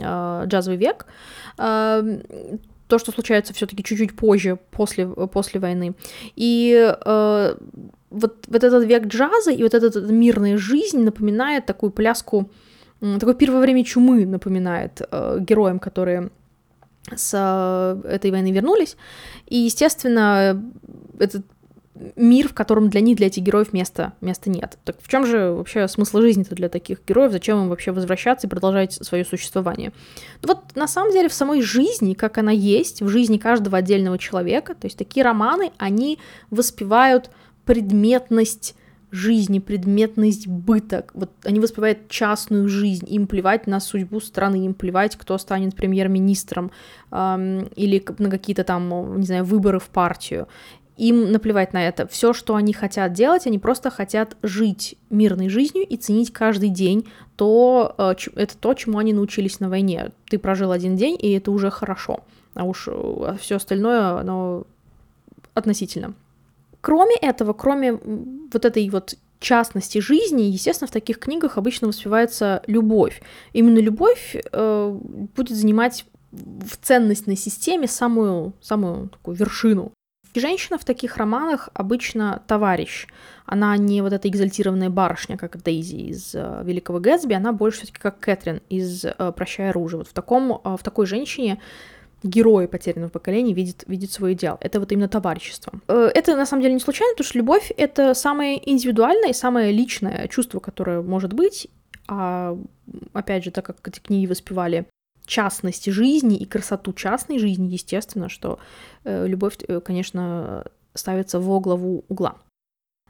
джазовый 0.47 0.79
век 0.79 1.07
то, 2.89 2.99
что 2.99 3.13
случается 3.13 3.53
все-таки 3.55 3.85
чуть-чуть 3.85 4.17
позже, 4.17 4.59
после, 4.71 5.07
после 5.07 5.61
войны. 5.61 5.95
И 6.37 6.95
э, 7.05 7.55
вот, 8.11 8.47
вот 8.49 8.65
этот 8.65 8.85
век 8.85 9.07
джаза 9.07 9.51
и 9.53 9.63
вот 9.63 9.75
эта, 9.75 10.01
мирная 10.01 10.57
жизнь 10.57 11.01
напоминает 11.01 11.67
такую 11.67 11.93
пляску, 11.93 12.51
такое 13.01 13.35
первое 13.35 13.61
время 13.61 13.85
чумы 13.85 14.27
напоминает 14.27 15.03
э, 15.11 15.39
героям, 15.41 15.79
которые 15.79 16.31
с 17.15 17.33
э, 17.35 18.09
этой 18.09 18.31
войны 18.31 18.51
вернулись. 18.53 18.97
И, 19.47 19.57
естественно, 19.57 20.63
этот 21.19 21.45
мир, 22.17 22.49
в 22.49 22.55
котором 22.55 22.89
для 22.89 23.01
них, 23.01 23.17
для 23.17 23.27
этих 23.29 23.43
героев 23.43 23.73
места, 23.73 24.13
места 24.21 24.51
нет. 24.51 24.79
Так 24.85 24.97
в 25.01 25.09
чем 25.09 25.27
же 25.27 25.53
вообще 25.53 25.89
смысл 25.89 26.21
жизни-то 26.21 26.55
для 26.55 26.69
таких 26.69 26.99
героев? 27.07 27.33
Зачем 27.33 27.63
им 27.63 27.69
вообще 27.69 27.93
возвращаться 27.93 28.47
и 28.47 28.51
продолжать 28.51 28.93
свое 28.93 29.25
существование? 29.25 29.93
Ну 30.43 30.49
вот 30.49 30.77
на 30.77 30.89
самом 30.89 31.13
деле 31.13 31.29
в 31.29 31.35
самой 31.35 31.63
жизни, 31.63 32.15
как 32.15 32.39
она 32.39 32.53
есть, 32.53 33.03
в 33.03 33.09
жизни 33.09 33.39
каждого 33.39 33.79
отдельного 33.79 34.19
человека, 34.19 34.75
то 34.75 34.87
есть 34.87 34.99
такие 34.99 35.25
романы, 35.25 35.73
они 35.79 36.19
воспевают 36.51 37.31
предметность 37.65 38.75
жизни, 39.11 39.59
предметность 39.59 40.47
быта. 40.47 41.07
Вот 41.15 41.31
они 41.45 41.61
воспевают 41.61 42.09
частную 42.09 42.69
жизнь, 42.69 43.07
им 43.09 43.27
плевать 43.27 43.67
на 43.67 43.81
судьбу 43.81 44.21
страны, 44.21 44.67
им 44.67 44.75
плевать, 44.75 45.17
кто 45.17 45.39
станет 45.39 45.75
премьер-министром 45.75 46.71
эм, 47.11 47.69
или 47.75 48.05
на 48.19 48.31
какие-то 48.31 48.65
там, 48.65 49.19
не 49.19 49.27
знаю, 49.27 49.45
выборы 49.45 49.79
в 49.79 49.89
партию 49.89 50.47
им 50.99 51.31
наплевать 51.31 51.73
на 51.73 51.87
это. 51.87 52.07
Все, 52.09 52.33
что 52.33 52.57
они 52.57 52.73
хотят 52.73 53.13
делать, 53.13 53.47
они 53.47 53.59
просто 53.59 53.91
хотят 53.91 54.37
жить 54.43 54.97
мирной 55.11 55.49
жизнью 55.49 55.87
и 55.87 55.97
ценить 55.97 56.33
каждый 56.33 56.69
день 56.71 57.09
то, 57.37 57.95
э, 57.97 58.15
это 58.35 58.57
то, 58.59 58.75
чему 58.75 58.99
они 58.99 59.13
научились 59.13 59.61
на 59.61 59.69
войне. 59.69 60.11
Ты 60.29 60.39
прожил 60.39 60.73
один 60.73 60.97
день, 60.97 61.17
и 61.21 61.33
это 61.33 61.53
уже 61.53 61.71
хорошо. 61.71 62.25
А 62.55 62.65
уж 62.65 62.89
э, 62.89 63.37
все 63.41 63.57
остальное, 63.57 64.19
оно 64.19 64.67
относительно. 65.55 66.15
Кроме 66.81 67.15
этого, 67.17 67.53
кроме 67.53 67.93
вот 67.93 68.65
этой 68.65 68.89
вот 68.91 69.15
частности 69.39 69.99
жизни, 69.99 70.43
естественно, 70.43 70.89
в 70.89 70.93
таких 70.93 71.21
книгах 71.21 71.59
обычно 71.59 71.89
воспевается 71.89 72.63
любовь. 72.67 73.23
Именно 73.53 73.79
любовь 73.79 74.35
э, 74.35 74.99
будет 75.37 75.57
занимать 75.57 76.05
в 76.33 76.77
ценностной 76.83 77.37
системе 77.37 77.87
самую, 77.87 78.53
самую 78.61 79.09
такую 79.11 79.37
вершину. 79.37 79.93
Женщина 80.35 80.79
в 80.79 80.85
таких 80.85 81.17
романах 81.17 81.71
обычно 81.75 82.43
товарищ. 82.47 83.07
Она 83.47 83.77
не 83.77 84.03
вот 84.03 84.13
эта 84.13 84.29
экзальтированная 84.29 84.91
барышня, 84.91 85.37
как 85.37 85.63
Дейзи 85.63 85.97
из 85.97 86.35
э, 86.35 86.63
Великого 86.65 87.01
Гэтсби, 87.01 87.35
она 87.35 87.53
больше 87.53 87.79
все-таки 87.79 88.01
как 88.01 88.21
Кэтрин 88.21 88.61
из 88.69 89.05
э, 89.05 89.33
Прощая 89.35 89.71
оружие. 89.71 89.99
Вот 89.99 90.09
в, 90.09 90.13
таком, 90.13 90.61
э, 90.65 90.77
в 90.77 90.83
такой 90.83 91.07
женщине 91.07 91.61
герой 92.23 92.69
потерянного 92.69 93.11
поколения 93.11 93.55
видит, 93.55 93.85
видит 93.87 94.13
свой 94.13 94.35
идеал. 94.35 94.59
Это 94.61 94.81
вот 94.81 94.93
именно 94.93 95.09
товарищество. 95.09 95.73
Это 95.87 96.37
на 96.37 96.47
самом 96.47 96.63
деле 96.63 96.75
не 96.75 96.81
случайно, 96.81 97.15
потому 97.15 97.29
что 97.29 97.39
любовь— 97.39 97.73
это 97.77 98.13
самое 98.13 98.71
индивидуальное 98.71 99.31
и 99.31 99.35
самое 99.35 99.73
личное 99.73 100.27
чувство, 100.27 100.59
которое 100.59 101.01
может 101.01 101.33
быть. 101.33 101.69
А 102.09 102.59
опять 103.13 103.45
же, 103.45 103.51
так 103.53 103.67
как 103.67 103.87
эти 103.87 104.01
книги 104.01 104.27
воспевали 104.27 104.87
частности 105.29 105.91
жизни 105.91 106.37
и 106.37 106.45
красоту 106.45 106.93
частной 106.93 107.39
жизни, 107.39 107.69
естественно, 107.69 108.29
что 108.29 108.59
э, 109.05 109.27
любовь, 109.27 109.57
э, 109.67 109.81
конечно, 109.81 110.65
ставится 110.95 111.39
во 111.39 111.61
главу 111.61 112.05
угла. 112.09 112.37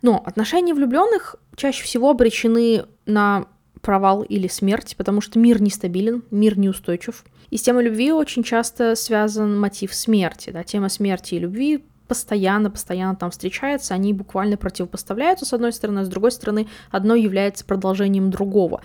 Но 0.02 0.22
отношения 0.24 0.74
влюбленных 0.74 1.36
чаще 1.56 1.82
всего 1.82 2.10
обречены 2.10 2.84
на 3.06 3.46
провал 3.80 4.22
или 4.22 4.48
смерть, 4.48 4.94
потому 4.96 5.20
что 5.20 5.38
мир 5.38 5.62
нестабилен, 5.62 6.24
мир 6.30 6.58
неустойчив. 6.58 7.24
И 7.50 7.56
с 7.56 7.62
темой 7.62 7.84
любви 7.84 8.12
очень 8.12 8.42
часто 8.42 8.94
связан 8.94 9.58
мотив 9.58 9.94
смерти. 9.94 10.50
Да? 10.50 10.62
Тема 10.62 10.88
смерти 10.88 11.34
и 11.34 11.38
любви 11.38 11.84
постоянно, 12.08 12.70
постоянно 12.70 13.14
там 13.14 13.30
встречаются, 13.30 13.94
они 13.94 14.12
буквально 14.12 14.56
противопоставляются 14.56 15.44
с 15.44 15.52
одной 15.52 15.72
стороны, 15.72 16.00
а 16.00 16.04
с 16.04 16.08
другой 16.08 16.32
стороны 16.32 16.66
одно 16.90 17.14
является 17.14 17.64
продолжением 17.64 18.30
другого. 18.30 18.80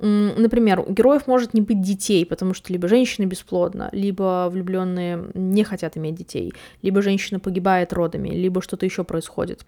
Например, 0.00 0.80
у 0.80 0.92
героев 0.92 1.26
может 1.26 1.54
не 1.54 1.60
быть 1.60 1.82
детей, 1.82 2.24
потому 2.24 2.54
что 2.54 2.72
либо 2.72 2.88
женщина 2.88 3.26
бесплодна, 3.26 3.90
либо 3.92 4.48
влюбленные 4.50 5.30
не 5.34 5.64
хотят 5.64 5.96
иметь 5.96 6.14
детей, 6.14 6.52
либо 6.82 7.02
женщина 7.02 7.40
погибает 7.40 7.92
родами, 7.92 8.30
либо 8.30 8.62
что-то 8.62 8.86
еще 8.86 9.04
происходит 9.04 9.66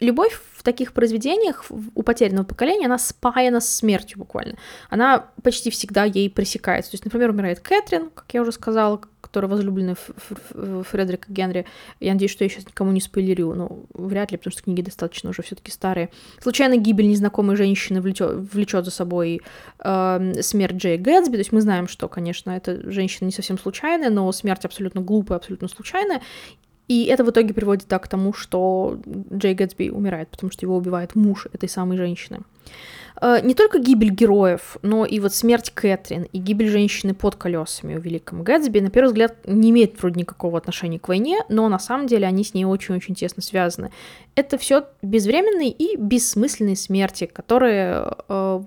любовь 0.00 0.40
в 0.54 0.62
таких 0.62 0.92
произведениях 0.92 1.64
у 1.94 2.02
потерянного 2.02 2.44
поколения, 2.44 2.86
она 2.86 2.98
спаяна 2.98 3.60
с 3.60 3.68
смертью 3.68 4.18
буквально. 4.18 4.56
Она 4.90 5.26
почти 5.42 5.70
всегда 5.70 6.04
ей 6.04 6.30
пресекается. 6.30 6.92
То 6.92 6.94
есть, 6.94 7.04
например, 7.04 7.30
умирает 7.30 7.60
Кэтрин, 7.60 8.10
как 8.10 8.26
я 8.32 8.42
уже 8.42 8.52
сказала, 8.52 9.00
которая 9.28 9.50
возлюбленная 9.50 9.96
Фредерика 10.90 11.30
Генри. 11.30 11.66
Я 12.00 12.14
надеюсь, 12.14 12.32
что 12.32 12.44
я 12.44 12.50
сейчас 12.50 12.66
никому 12.66 12.90
не 12.92 13.00
спойлерю, 13.00 13.54
но 13.54 13.84
вряд 13.94 14.32
ли, 14.32 14.38
потому 14.38 14.52
что 14.52 14.62
книги 14.62 14.82
достаточно 14.82 15.30
уже 15.30 15.42
все 15.42 15.54
таки 15.54 15.70
старые. 15.70 16.08
Случайно 16.40 16.76
гибель 16.76 17.08
незнакомой 17.08 17.56
женщины 17.56 18.00
влечет, 18.00 18.52
влечет 18.52 18.84
за 18.84 18.90
собой 18.90 19.40
э, 19.78 20.32
смерть 20.40 20.76
Джея 20.76 20.98
Гэтсби. 20.98 21.32
То 21.32 21.38
есть 21.38 21.52
мы 21.52 21.60
знаем, 21.60 21.88
что, 21.88 22.08
конечно, 22.08 22.50
эта 22.50 22.90
женщина 22.90 23.26
не 23.26 23.32
совсем 23.32 23.58
случайная, 23.58 24.10
но 24.10 24.30
смерть 24.32 24.64
абсолютно 24.64 25.00
глупая, 25.02 25.38
абсолютно 25.38 25.68
случайная. 25.68 26.22
И 26.88 27.04
это 27.04 27.22
в 27.22 27.30
итоге 27.30 27.54
приводит 27.54 27.86
так 27.86 28.04
к 28.04 28.08
тому, 28.08 28.32
что 28.32 28.98
Джей 29.32 29.54
Гэтсби 29.54 29.90
умирает, 29.90 30.28
потому 30.28 30.50
что 30.50 30.64
его 30.64 30.76
убивает 30.76 31.14
муж 31.14 31.46
этой 31.52 31.68
самой 31.68 31.98
женщины. 31.98 32.40
Э, 33.20 33.40
не 33.42 33.54
только 33.54 33.78
гибель 33.78 34.10
героев, 34.10 34.76
но 34.82 35.04
и 35.04 35.20
вот 35.20 35.34
смерть 35.34 35.70
Кэтрин 35.74 36.24
и 36.32 36.38
гибель 36.38 36.68
женщины 36.68 37.14
под 37.14 37.36
колесами 37.36 37.96
у 37.96 38.00
Великом 38.00 38.42
Гэтсби, 38.42 38.80
на 38.80 38.90
первый 38.90 39.08
взгляд, 39.08 39.36
не 39.46 39.70
имеет 39.70 40.00
вроде 40.00 40.20
никакого 40.20 40.58
отношения 40.58 40.98
к 40.98 41.08
войне, 41.08 41.38
но 41.48 41.68
на 41.68 41.78
самом 41.78 42.06
деле 42.06 42.26
они 42.26 42.44
с 42.44 42.54
ней 42.54 42.64
очень-очень 42.64 43.14
тесно 43.14 43.42
связаны. 43.42 43.90
Это 44.34 44.56
все 44.56 44.86
безвременные 45.02 45.70
и 45.70 45.96
бессмысленные 45.96 46.76
смерти, 46.76 47.26
которые 47.26 48.14
э, 48.28 48.62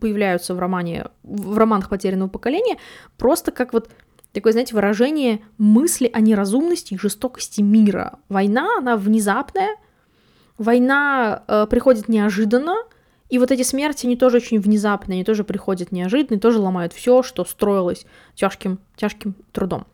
появляются 0.00 0.54
в 0.54 0.58
романе, 0.58 1.06
в 1.22 1.56
романах 1.56 1.88
потерянного 1.88 2.28
поколения, 2.28 2.76
просто 3.16 3.52
как 3.52 3.72
вот 3.72 3.88
такое, 4.34 4.52
знаете, 4.52 4.74
выражение 4.74 5.40
мысли 5.58 6.10
о 6.12 6.20
неразумности 6.20 6.94
и 6.94 6.98
жестокости 6.98 7.60
мира. 7.60 8.18
Война, 8.28 8.78
она 8.78 8.96
внезапная, 8.96 9.76
война 10.58 11.44
э, 11.46 11.66
приходит 11.70 12.08
неожиданно, 12.08 12.76
и 13.30 13.38
вот 13.38 13.50
эти 13.50 13.62
смерти, 13.62 14.06
они 14.06 14.16
тоже 14.16 14.38
очень 14.38 14.60
внезапные, 14.60 15.16
они 15.16 15.24
тоже 15.24 15.44
приходят 15.44 15.92
неожиданно, 15.92 16.36
и 16.36 16.40
тоже 16.40 16.58
ломают 16.58 16.92
все, 16.92 17.22
что 17.22 17.44
строилось 17.44 18.06
тяжким, 18.34 18.80
тяжким 18.96 19.34
трудом. 19.52 19.86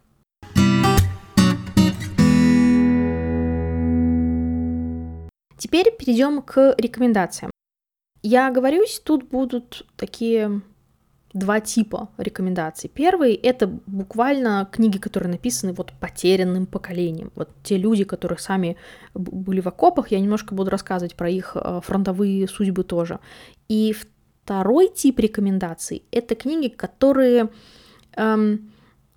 Теперь 5.58 5.94
перейдем 5.96 6.40
к 6.40 6.74
рекомендациям. 6.78 7.50
Я 8.22 8.48
оговорюсь, 8.48 9.00
тут 9.04 9.28
будут 9.28 9.86
такие 9.96 10.62
два 11.32 11.60
типа 11.60 12.08
рекомендаций. 12.18 12.90
Первый— 12.92 13.34
это 13.42 13.68
буквально 13.86 14.68
книги, 14.70 14.98
которые 14.98 15.30
написаны 15.30 15.72
вот 15.72 15.92
потерянным 16.00 16.66
поколением. 16.66 17.30
Вот 17.34 17.50
те 17.62 17.76
люди, 17.76 18.04
которые 18.04 18.38
сами 18.38 18.76
были 19.14 19.60
в 19.60 19.68
окопах, 19.68 20.10
я 20.10 20.20
немножко 20.20 20.54
буду 20.54 20.70
рассказывать 20.70 21.14
про 21.14 21.30
их 21.30 21.56
э, 21.56 21.80
фронтовые 21.84 22.48
судьбы 22.48 22.82
тоже. 22.82 23.20
И 23.68 23.94
второй 24.42 24.88
тип 24.88 25.20
рекомендаций— 25.20 26.02
это 26.10 26.34
книги, 26.34 26.68
которые 26.68 27.50
эм, 28.16 28.72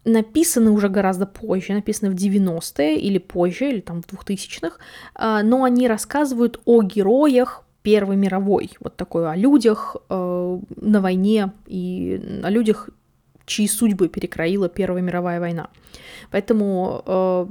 написаны 0.05 0.69
уже 0.69 0.89
гораздо 0.89 1.25
позже, 1.25 1.73
написаны 1.73 2.11
в 2.11 2.15
90-е 2.15 2.99
или 2.99 3.17
позже, 3.17 3.69
или 3.69 3.79
там 3.79 4.03
в 4.03 4.07
2000-х, 4.07 4.77
э, 5.15 5.41
но 5.43 5.63
они 5.63 5.87
рассказывают 5.87 6.61
о 6.65 6.83
героях 6.83 7.63
Первой 7.83 8.15
мировой, 8.15 8.71
вот 8.79 8.95
такой 8.95 9.29
о 9.29 9.35
людях 9.35 9.97
э, 10.09 10.59
на 10.77 11.01
войне 11.01 11.51
и 11.67 12.39
о 12.43 12.49
людях, 12.49 12.89
чьи 13.45 13.67
судьбы 13.67 14.07
перекроила 14.07 14.69
Первая 14.69 15.03
мировая 15.03 15.39
война. 15.39 15.69
Поэтому 16.31 17.03
э, 17.05 17.45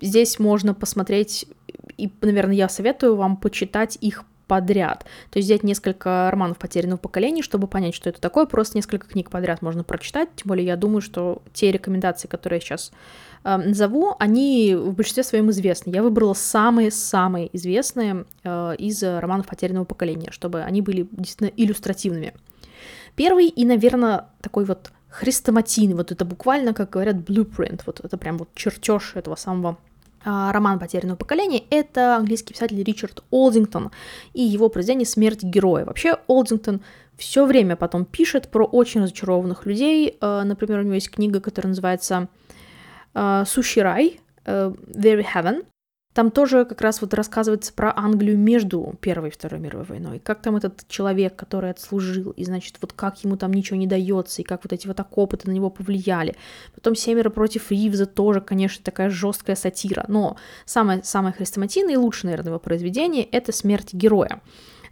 здесь 0.00 0.38
можно 0.38 0.74
посмотреть, 0.74 1.46
и, 1.96 2.10
наверное, 2.20 2.56
я 2.56 2.68
советую 2.68 3.16
вам 3.16 3.36
почитать 3.36 3.96
их 4.00 4.24
подряд. 4.46 5.04
То 5.30 5.38
есть 5.38 5.48
взять 5.48 5.62
несколько 5.62 6.30
романов 6.30 6.58
потерянного 6.58 6.98
поколения, 6.98 7.42
чтобы 7.42 7.66
понять, 7.66 7.94
что 7.94 8.08
это 8.08 8.20
такое. 8.20 8.46
Просто 8.46 8.78
несколько 8.78 9.06
книг 9.06 9.30
подряд 9.30 9.62
можно 9.62 9.84
прочитать. 9.84 10.28
Тем 10.36 10.48
более 10.48 10.66
я 10.66 10.76
думаю, 10.76 11.00
что 11.00 11.42
те 11.52 11.72
рекомендации, 11.72 12.28
которые 12.28 12.58
я 12.58 12.60
сейчас 12.60 12.92
э, 13.44 13.56
назову, 13.56 14.14
они 14.18 14.74
в 14.76 14.92
большинстве 14.94 15.24
своем 15.24 15.50
известны. 15.50 15.90
Я 15.90 16.02
выбрала 16.02 16.34
самые-самые 16.34 17.54
известные 17.56 18.24
э, 18.44 18.76
из 18.78 19.02
романов 19.02 19.46
потерянного 19.46 19.84
поколения, 19.84 20.30
чтобы 20.30 20.62
они 20.62 20.80
были 20.82 21.08
действительно 21.10 21.52
иллюстративными. 21.56 22.34
Первый 23.16 23.48
и, 23.48 23.64
наверное, 23.64 24.26
такой 24.42 24.64
вот 24.64 24.92
хрестоматийный, 25.08 25.94
вот 25.94 26.12
это 26.12 26.24
буквально, 26.24 26.74
как 26.74 26.90
говорят, 26.90 27.16
blueprint, 27.16 27.80
вот 27.86 28.00
это 28.04 28.18
прям 28.18 28.36
вот 28.36 28.50
чертеж 28.54 29.12
этого 29.14 29.34
самого 29.34 29.78
роман 30.26 30.78
«Потерянного 30.78 31.16
поколения»— 31.16 31.62
это 31.70 32.16
английский 32.16 32.52
писатель 32.52 32.82
Ричард 32.82 33.22
Олдингтон 33.30 33.90
и 34.34 34.42
его 34.42 34.68
произведение 34.68 35.06
«Смерть 35.06 35.42
героя». 35.42 35.84
Вообще 35.84 36.18
Олдингтон 36.26 36.82
все 37.16 37.46
время 37.46 37.76
потом 37.76 38.04
пишет 38.04 38.48
про 38.48 38.64
очень 38.64 39.02
разочарованных 39.02 39.66
людей. 39.66 40.16
А, 40.20 40.44
например, 40.44 40.80
у 40.80 40.82
него 40.82 40.94
есть 40.94 41.10
книга, 41.10 41.40
которая 41.40 41.70
называется 41.70 42.28
а, 43.14 43.44
«Сущий 43.46 43.82
рай», 43.82 44.20
э, 44.44 44.72
«Very 44.88 45.24
Heaven», 45.34 45.64
там 46.16 46.30
тоже 46.30 46.64
как 46.64 46.80
раз 46.80 47.02
вот 47.02 47.12
рассказывается 47.12 47.74
про 47.74 47.92
Англию 47.94 48.38
между 48.38 48.94
Первой 49.02 49.28
и 49.28 49.30
Второй 49.30 49.60
мировой 49.60 49.84
войной. 49.84 50.18
Как 50.18 50.40
там 50.40 50.56
этот 50.56 50.88
человек, 50.88 51.36
который 51.36 51.70
отслужил, 51.70 52.30
и, 52.30 52.42
значит, 52.42 52.78
вот 52.80 52.94
как 52.94 53.22
ему 53.22 53.36
там 53.36 53.52
ничего 53.52 53.76
не 53.76 53.86
дается, 53.86 54.40
и 54.40 54.44
как 54.44 54.64
вот 54.64 54.72
эти 54.72 54.86
вот 54.86 54.98
окопы 54.98 55.38
на 55.44 55.50
него 55.50 55.68
повлияли. 55.68 56.34
Потом 56.74 56.94
«Семеро 56.94 57.28
против 57.28 57.70
Ривза» 57.70 58.06
тоже, 58.06 58.40
конечно, 58.40 58.82
такая 58.82 59.10
жесткая 59.10 59.56
сатира. 59.56 60.06
Но 60.08 60.38
самое, 60.64 61.04
самое 61.04 61.34
хрестоматийное 61.34 61.92
и 61.92 61.98
лучшее, 61.98 62.30
наверное, 62.30 62.52
его 62.52 62.60
произведение— 62.60 63.24
это 63.30 63.52
«Смерть 63.52 63.92
героя». 63.92 64.40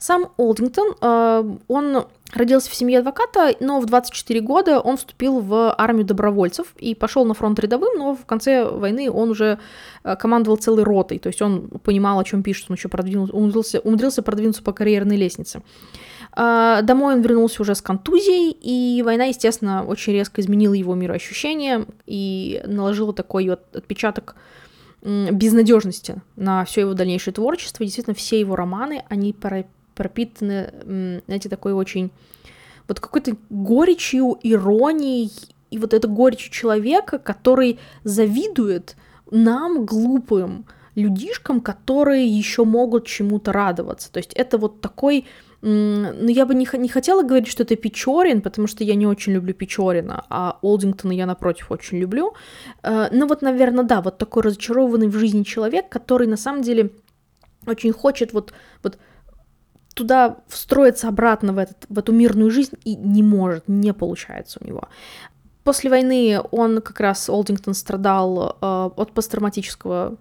Сам 0.04 0.28
Олдингтон, 0.36 0.96
э, 1.00 1.56
он 1.66 2.04
родился 2.34 2.70
в 2.70 2.74
семье 2.74 2.98
адвоката, 2.98 3.54
но 3.60 3.80
в 3.80 3.86
24 3.86 4.38
года 4.42 4.78
он 4.78 4.98
вступил 4.98 5.40
в 5.40 5.74
армию 5.78 6.04
добровольцев 6.04 6.74
и 6.78 6.94
пошел 6.94 7.24
на 7.24 7.32
фронт 7.32 7.58
рядовым, 7.58 7.96
но 7.96 8.14
в 8.14 8.26
конце 8.26 8.68
войны 8.68 9.10
он 9.10 9.30
уже 9.30 9.58
э, 10.02 10.14
командовал 10.16 10.58
целой 10.58 10.82
ротой, 10.82 11.18
то 11.18 11.28
есть 11.28 11.40
он 11.40 11.70
понимал, 11.82 12.18
о 12.18 12.24
чем 12.24 12.42
пишет, 12.42 12.66
он 12.68 12.76
еще 12.76 12.90
продвинулся, 12.90 13.32
умудрился, 13.32 13.80
умудрился 13.80 14.22
продвинуться 14.22 14.62
по 14.62 14.74
карьерной 14.74 15.16
лестнице. 15.16 15.62
Э, 16.36 16.80
домой 16.82 17.14
он 17.14 17.22
вернулся 17.22 17.62
уже 17.62 17.74
с 17.74 17.80
контузией, 17.80 18.50
и 18.50 19.02
война, 19.02 19.24
естественно, 19.24 19.86
очень 19.86 20.12
резко 20.12 20.42
изменила 20.42 20.74
его 20.74 20.94
мироощущение 20.94 21.86
и 22.04 22.62
наложила 22.66 23.14
такой 23.14 23.48
вот 23.48 23.74
отпечаток 23.74 24.36
безнадежности 25.00 26.20
на 26.36 26.66
все 26.66 26.82
его 26.82 26.92
дальнейшее 26.92 27.32
творчество. 27.32 27.82
И 27.82 27.86
действительно, 27.86 28.14
все 28.14 28.38
его 28.38 28.54
романы, 28.54 29.02
они 29.08 29.32
пропитаны, 29.94 31.20
знаете, 31.26 31.48
такой 31.48 31.72
очень 31.72 32.10
вот 32.88 33.00
какой-то 33.00 33.36
горечью, 33.50 34.38
иронией, 34.42 35.30
и 35.70 35.78
вот 35.78 35.94
это 35.94 36.06
горечь 36.06 36.50
человека, 36.50 37.18
который 37.18 37.78
завидует 38.04 38.96
нам, 39.30 39.84
глупым 39.84 40.66
людишкам, 40.94 41.60
которые 41.60 42.26
еще 42.26 42.64
могут 42.64 43.06
чему-то 43.06 43.52
радоваться. 43.52 44.12
То 44.12 44.18
есть 44.18 44.32
это 44.34 44.58
вот 44.58 44.80
такой 44.80 45.26
ну, 45.66 46.28
я 46.28 46.44
бы 46.44 46.54
не, 46.54 46.68
не 46.76 46.88
хотела 46.88 47.22
говорить, 47.22 47.48
что 47.48 47.62
это 47.62 47.74
Печорин, 47.74 48.42
потому 48.42 48.66
что 48.66 48.84
я 48.84 48.94
не 48.94 49.06
очень 49.06 49.32
люблю 49.32 49.54
Печорина, 49.54 50.22
а 50.28 50.58
Олдингтона 50.60 51.12
я, 51.12 51.24
напротив, 51.24 51.70
очень 51.70 51.96
люблю. 51.98 52.34
Э, 52.82 53.08
ну, 53.10 53.26
вот, 53.26 53.40
наверное, 53.40 53.82
да, 53.82 54.02
вот 54.02 54.18
такой 54.18 54.42
разочарованный 54.42 55.08
в 55.08 55.16
жизни 55.16 55.42
человек, 55.42 55.88
который 55.88 56.26
на 56.26 56.36
самом 56.36 56.60
деле 56.60 56.90
очень 57.66 57.92
хочет 57.92 58.34
вот, 58.34 58.52
вот 58.82 58.98
туда 59.94 60.36
встроиться 60.48 61.08
обратно 61.08 61.52
в, 61.52 61.58
этот, 61.58 61.86
в 61.88 61.98
эту 61.98 62.12
мирную 62.12 62.50
жизнь 62.50 62.76
и 62.84 62.94
не 62.96 63.22
может, 63.22 63.68
не 63.68 63.92
получается 63.92 64.58
у 64.60 64.66
него. 64.66 64.88
После 65.62 65.88
войны 65.88 66.40
он 66.50 66.82
как 66.82 67.00
раз, 67.00 67.30
Олдингтон, 67.30 67.74
страдал 67.74 68.58
э, 68.60 68.90
от 68.96 69.12
посттравматического 69.12 70.18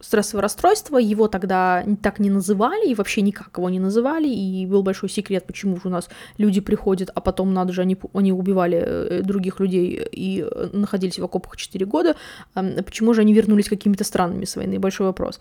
стрессовое 0.00 0.42
расстройство, 0.42 0.98
его 0.98 1.28
тогда 1.28 1.84
так 2.02 2.18
не 2.18 2.28
называли, 2.28 2.90
и 2.90 2.94
вообще 2.94 3.22
никак 3.22 3.56
его 3.56 3.70
не 3.70 3.80
называли, 3.80 4.28
и 4.28 4.66
был 4.66 4.82
большой 4.82 5.08
секрет, 5.08 5.46
почему 5.46 5.76
же 5.76 5.82
у 5.84 5.88
нас 5.88 6.08
люди 6.36 6.60
приходят, 6.60 7.10
а 7.14 7.20
потом, 7.20 7.54
надо 7.54 7.72
же, 7.72 7.80
они, 7.80 7.96
они 8.12 8.32
убивали 8.32 8.78
э, 8.78 9.22
других 9.22 9.60
людей 9.60 10.06
и 10.12 10.46
находились 10.72 11.18
в 11.18 11.24
окопах 11.24 11.56
4 11.56 11.86
года, 11.86 12.16
почему 12.54 13.14
же 13.14 13.22
они 13.22 13.32
вернулись 13.32 13.68
какими-то 13.68 14.04
странными 14.04 14.44
с 14.44 14.56
войны, 14.56 14.78
большой 14.78 15.06
вопрос. 15.06 15.40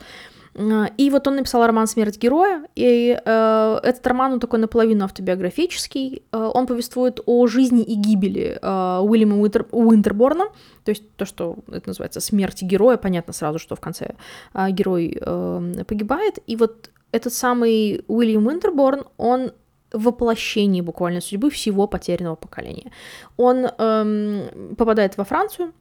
И 0.97 1.09
вот 1.09 1.27
он 1.27 1.35
написал 1.35 1.65
роман 1.65 1.85
«Смерть 1.85 2.17
героя», 2.17 2.63
и 2.75 3.19
э, 3.25 3.79
этот 3.83 4.07
роман, 4.07 4.33
он 4.33 4.39
такой 4.39 4.57
наполовину 4.57 5.03
автобиографический, 5.03 6.23
э, 6.31 6.51
он 6.53 6.65
повествует 6.65 7.19
о 7.25 7.45
жизни 7.47 7.83
и 7.83 7.95
гибели 7.95 8.57
э, 8.61 8.99
Уильяма 9.01 9.37
Уинтер, 9.41 9.65
Уинтерборна, 9.71 10.45
то 10.85 10.91
есть 10.91 11.03
то, 11.17 11.25
что 11.25 11.57
это 11.67 11.89
называется 11.89 12.21
«Смерть 12.21 12.61
героя», 12.63 12.95
понятно 12.95 13.33
сразу, 13.33 13.59
что 13.59 13.75
в 13.75 13.81
конце 13.81 14.15
э, 14.53 14.71
герой 14.71 15.17
э, 15.19 15.83
погибает, 15.85 16.39
и 16.47 16.55
вот 16.55 16.89
этот 17.11 17.33
самый 17.33 18.05
Уильям 18.07 18.47
Уинтерборн, 18.47 19.03
он 19.17 19.51
воплощение 19.91 20.83
буквально 20.83 21.21
судьбы 21.21 21.49
всего 21.49 21.87
потерянного 21.87 22.35
поколения. 22.35 22.91
Он 23.37 23.65
эм, 23.65 24.75
попадает 24.75 25.17
во 25.17 25.23
Францию, 25.23 25.73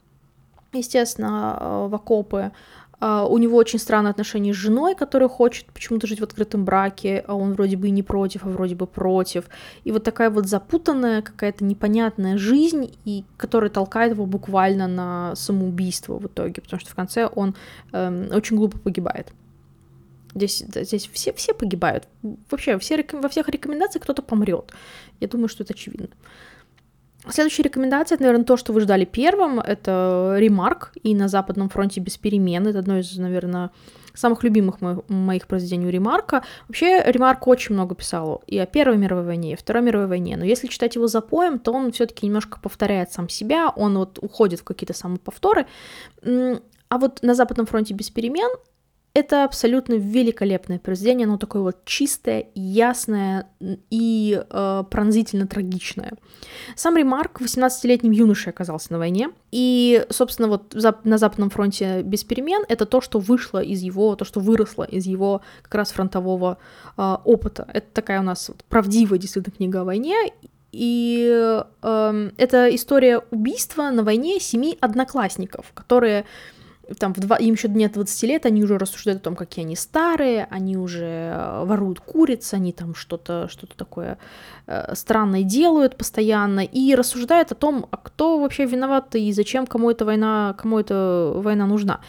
естественно, 0.73 1.59
э, 1.61 1.87
в 1.89 1.95
окопы. 1.95 2.53
Э, 3.01 3.27
у 3.29 3.39
него 3.39 3.57
очень 3.57 3.79
странные 3.79 4.11
отношения 4.11 4.53
с 4.53 4.57
женой, 4.57 4.95
которая 4.95 5.29
хочет 5.29 5.67
почему-то 5.67 6.07
жить 6.07 6.21
в 6.21 6.25
открытом 6.25 6.65
браке, 6.65 7.25
а 7.27 7.35
он 7.35 7.55
вроде 7.55 7.77
бы 7.77 7.89
и 7.89 7.91
не 7.91 8.03
против, 8.03 8.45
а 8.45 8.49
вроде 8.49 8.75
бы 8.75 8.87
против. 8.87 9.45
И 9.85 9.93
вот 9.93 10.05
такая 10.05 10.31
вот 10.31 10.47
запутанная, 10.47 11.23
какая-то 11.23 11.65
непонятная 11.65 12.39
жизнь, 12.39 12.93
и 13.05 13.25
которая 13.37 13.71
толкает 13.71 14.13
его 14.13 14.27
буквально 14.27 14.87
на 14.89 15.35
самоубийство 15.37 16.19
в 16.19 16.27
итоге, 16.27 16.63
потому 16.63 16.81
что 16.81 16.91
в 16.91 16.95
конце 16.95 17.27
он 17.27 17.55
эм, 17.93 18.29
очень 18.33 18.57
глупо 18.57 18.79
погибает. 18.79 19.33
Здесь, 20.35 20.65
здесь 20.75 21.09
все, 21.13 21.33
все 21.33 21.55
погибают. 21.55 22.09
Вообще, 22.51 22.77
все, 22.79 23.05
во 23.13 23.29
всех 23.29 23.49
рекомендациях 23.49 24.03
кто-то 24.03 24.21
помрет. 24.21 24.73
Я 25.21 25.29
думаю, 25.29 25.49
что 25.49 25.63
это 25.63 25.75
очевидно. 25.75 26.09
Следующая 27.31 27.63
рекомендация, 27.63 28.17
это, 28.17 28.25
наверное, 28.25 28.45
то, 28.45 28.57
что 28.57 28.73
вы 28.73 28.81
ждали 28.81 29.05
первым. 29.05 29.61
Это 29.61 30.37
ремарк 30.39 30.93
и 31.03 31.15
на 31.15 31.29
Западном 31.29 31.69
фронте 31.69 32.01
без 32.01 32.19
перемен. 32.19 32.67
Это 32.67 32.81
одно 32.81 32.99
из, 32.99 33.17
наверное, 33.17 33.71
самых 34.15 34.43
любимых 34.45 34.81
моих, 34.81 34.99
моих 35.09 35.47
произведений 35.47 35.87
у 35.87 35.91
Ремарка. 35.91 36.45
Вообще, 36.69 37.03
Ремарк 37.07 37.47
очень 37.47 37.75
много 37.75 37.95
писал 37.95 38.43
и 38.47 38.59
о 38.59 38.67
Первой 38.67 38.97
мировой 38.97 39.25
войне, 39.25 39.53
и 39.53 39.55
о 39.55 39.57
Второй 39.57 39.83
мировой 39.83 40.07
войне. 40.07 40.37
Но 40.37 40.45
если 40.45 40.69
читать 40.69 40.95
его 40.95 41.07
за 41.07 41.21
поем, 41.21 41.59
то 41.59 41.73
он 41.73 41.93
все-таки 41.93 42.27
немножко 42.27 42.59
повторяет 42.61 43.13
сам 43.13 43.29
себя, 43.29 43.71
он 43.71 43.97
вот 43.99 44.19
уходит 44.21 44.61
в 44.61 44.65
какие-то 44.65 44.95
самоповторы. 44.95 45.67
А 46.23 46.99
вот 46.99 47.23
на 47.23 47.35
Западном 47.35 47.67
фронте 47.67 47.95
без 47.95 48.11
перемен 48.11 48.51
это 49.15 49.45
абсолютно 49.45 49.95
великолепное 49.95 50.81
произведение, 50.81 51.27
оно 51.27 51.39
такое 51.39 51.63
вот 51.63 51.85
чистое, 51.85 52.49
ясное 52.57 53.47
и 53.89 54.43
э, 54.51 54.85
пронзительно 54.91 55.47
трагичное. 55.47 56.15
Сам 56.75 56.97
Ремарк 56.97 57.41
18-летним 57.41 58.11
юношей 58.11 58.51
оказался 58.51 58.93
на 58.93 58.99
войне, 58.99 59.31
и, 59.53 60.05
собственно, 60.11 60.49
вот 60.49 60.75
на 61.05 61.19
Западном 61.19 61.51
фронте 61.51 62.03
без 62.03 62.25
перемен 62.25 62.65
это 62.69 62.87
то, 62.87 63.01
что 63.01 63.21
вышло 63.21 63.63
из 63.63 63.83
его, 63.83 64.17
то, 64.17 64.25
что 64.25 64.41
выросло 64.41 64.83
из 64.83 65.07
его 65.07 65.43
как 65.63 65.77
раз 65.77 65.93
фронтового 65.93 66.59
э, 66.97 67.17
опыта. 67.25 67.69
Это 67.73 67.87
такая 67.93 68.19
у 68.19 68.25
нас 68.25 68.49
вот 68.49 68.65
правдивая 68.65 69.21
действительно 69.21 69.55
книга 69.57 69.83
о 69.83 69.85
войне, 69.85 70.33
и 70.75 71.63
э, 71.83 72.31
это 72.37 72.75
история 72.75 73.23
убийства 73.31 73.91
на 73.91 74.03
войне 74.03 74.41
семи 74.41 74.77
одноклассников, 74.81 75.71
которые 75.73 76.25
там 76.99 77.15
в 77.15 77.21
два, 77.21 77.37
им 77.37 77.55
еще 77.55 77.69
нет 77.69 77.93
20 77.93 78.23
лет, 78.25 78.47
они 78.47 78.63
уже 78.63 78.79
рассуждают 78.79 79.21
о 79.21 79.25
том, 79.25 79.37
какие 79.37 79.65
они 79.65 79.77
старые, 79.77 80.47
они 80.51 80.77
уже 80.77 81.33
э, 81.35 81.65
воруют 81.65 82.01
куриц, 82.01 82.55
они 82.55 82.73
там 82.73 82.95
что-то 82.95 83.49
что 83.49 83.67
такое 83.67 84.19
э, 84.67 84.95
странное 84.95 85.43
делают 85.43 85.97
постоянно, 85.97 86.61
и 86.61 86.95
рассуждают 86.95 87.53
о 87.53 87.55
том, 87.55 87.87
а 87.91 87.97
кто 87.97 88.39
вообще 88.39 88.65
виноват 88.65 89.15
и 89.15 89.33
зачем 89.33 89.67
кому 89.67 89.91
эта 89.91 90.05
война, 90.05 90.55
кому 90.59 90.79
эта 90.79 91.33
война 91.35 91.67
нужна. 91.67 92.01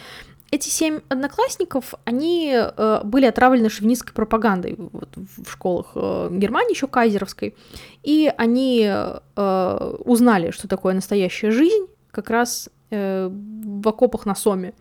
Эти 0.52 0.68
семь 0.68 1.00
одноклассников, 1.08 1.94
они 2.04 2.52
э, 2.54 3.00
были 3.02 3.26
отравлены 3.26 3.68
шовинистской 3.68 4.14
пропагандой 4.14 4.76
вот, 4.78 5.08
в 5.16 5.50
школах 5.50 5.92
э, 5.96 6.28
Германии, 6.30 6.72
еще 6.72 6.86
кайзеровской, 6.86 7.56
и 8.04 8.32
они 8.36 8.88
э, 8.88 9.94
узнали, 10.04 10.52
что 10.52 10.68
такое 10.68 10.94
настоящая 10.94 11.50
жизнь, 11.50 11.86
как 12.16 12.30
раз 12.30 12.70
э, 12.90 13.28
в 13.30 13.88
окопах 13.88 14.26
на 14.26 14.34
Соме. 14.34 14.72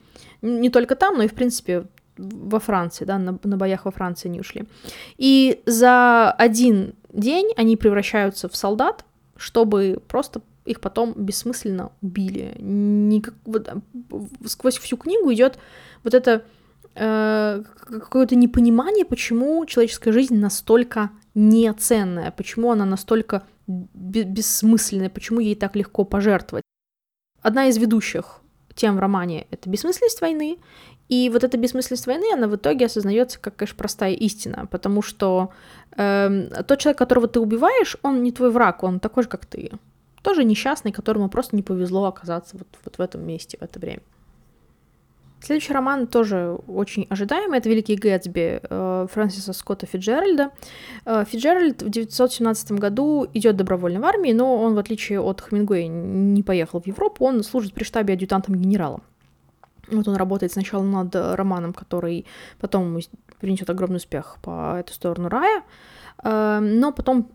Не 0.42 0.70
только 0.70 0.96
там, 0.96 1.18
но 1.18 1.24
и, 1.24 1.28
в 1.28 1.34
принципе, 1.34 1.86
во 2.18 2.60
Франции, 2.60 3.06
да, 3.06 3.18
на, 3.18 3.38
на 3.44 3.58
боях 3.58 3.86
во 3.86 3.92
Франции 3.92 4.30
они 4.30 4.40
ушли. 4.40 4.64
И 5.18 5.62
за 5.66 6.32
один 6.32 6.94
день 7.12 7.52
они 7.58 7.76
превращаются 7.76 8.48
в 8.48 8.56
солдат, 8.56 9.06
чтобы 9.36 10.02
просто 10.08 10.42
их 10.66 10.80
потом 10.80 11.14
бессмысленно 11.16 11.92
убили. 12.02 12.56
Никак, 12.58 13.34
вот, 13.46 13.70
сквозь 14.46 14.78
всю 14.78 14.98
книгу 14.98 15.34
идет 15.34 15.60
вот 16.04 16.14
это 16.14 16.46
э, 16.96 17.64
какое-то 17.76 18.36
непонимание, 18.36 19.06
почему 19.06 19.66
человеческая 19.66 20.14
жизнь 20.14 20.38
настолько 20.38 21.10
неценная, 21.36 22.32
почему 22.32 22.72
она 22.72 22.86
настолько 22.86 23.44
бессмысленная, 23.68 25.10
почему 25.10 25.42
ей 25.42 25.56
так 25.56 25.76
легко 25.76 26.06
пожертвовать. 26.06 26.64
Одна 27.46 27.68
из 27.68 27.78
ведущих 27.78 28.42
тем 28.74 28.96
в 28.96 29.00
романе— 29.00 29.46
это 29.52 29.70
бессмысленность 29.70 30.20
войны, 30.20 30.58
и 31.10 31.30
вот 31.30 31.44
эта 31.44 31.58
бессмысленность 31.60 32.08
войны, 32.08 32.34
она 32.34 32.48
в 32.48 32.56
итоге 32.56 32.88
осознается 32.88 33.38
как, 33.40 33.56
конечно, 33.56 33.78
простая 33.78 34.14
истина, 34.14 34.66
потому 34.66 35.04
что 35.04 35.52
э, 35.96 36.64
тот 36.68 36.80
человек, 36.80 36.98
которого 36.98 37.28
ты 37.28 37.40
убиваешь, 37.40 37.98
он 38.02 38.24
не 38.24 38.32
твой 38.32 38.50
враг, 38.50 38.82
он 38.82 39.00
такой 39.00 39.22
же, 39.22 39.30
как 39.30 39.46
ты. 39.46 39.70
Тоже 40.24 40.44
несчастный, 40.44 40.92
которому 40.92 41.30
просто 41.30 41.56
не 41.56 41.62
повезло 41.62 42.06
оказаться 42.06 42.58
вот, 42.58 42.68
вот 42.84 42.98
в 42.98 43.00
этом 43.00 43.22
месте 43.22 43.60
в 43.60 43.62
это 43.62 43.80
время. 43.80 44.02
Следующий 45.46 45.74
роман 45.74 46.08
тоже 46.08 46.58
очень 46.68 47.06
ожидаемый. 47.12 47.60
Это 47.60 47.70
«Великий 47.70 47.96
Гэтсби» 47.96 48.62
э, 48.64 49.08
Фрэнсиса 49.12 49.54
Скотта 49.54 49.86
Фиджеральда. 49.86 50.50
Э, 51.06 51.24
Фиджеральд 51.24 51.84
в 51.84 51.90
1917 51.90 52.72
году 52.72 53.28
идет 53.32 53.56
добровольно 53.56 54.00
в 54.00 54.06
армии, 54.06 54.34
но 54.34 54.60
он, 54.60 54.74
в 54.74 54.80
отличие 54.80 55.22
от 55.22 55.42
Хемингуэя, 55.42 55.88
не 55.88 56.42
поехал 56.42 56.82
в 56.82 56.88
Европу, 56.88 57.26
он 57.26 57.44
служит 57.44 57.76
при 57.76 57.84
штабе 57.84 58.16
адъютантом 58.16 58.56
генерала. 58.56 59.02
Вот 59.92 60.08
он 60.08 60.16
работает 60.16 60.52
сначала 60.52 60.82
над 60.82 61.16
романом, 61.16 61.74
который 61.74 62.26
потом 62.60 62.98
принесет 63.40 63.70
огромный 63.70 63.98
успех 63.98 64.38
по 64.42 64.78
эту 64.80 64.94
сторону 64.94 65.30
рая, 65.30 65.62
э, 66.24 66.60
но 66.60 66.92
потом, 66.92 67.30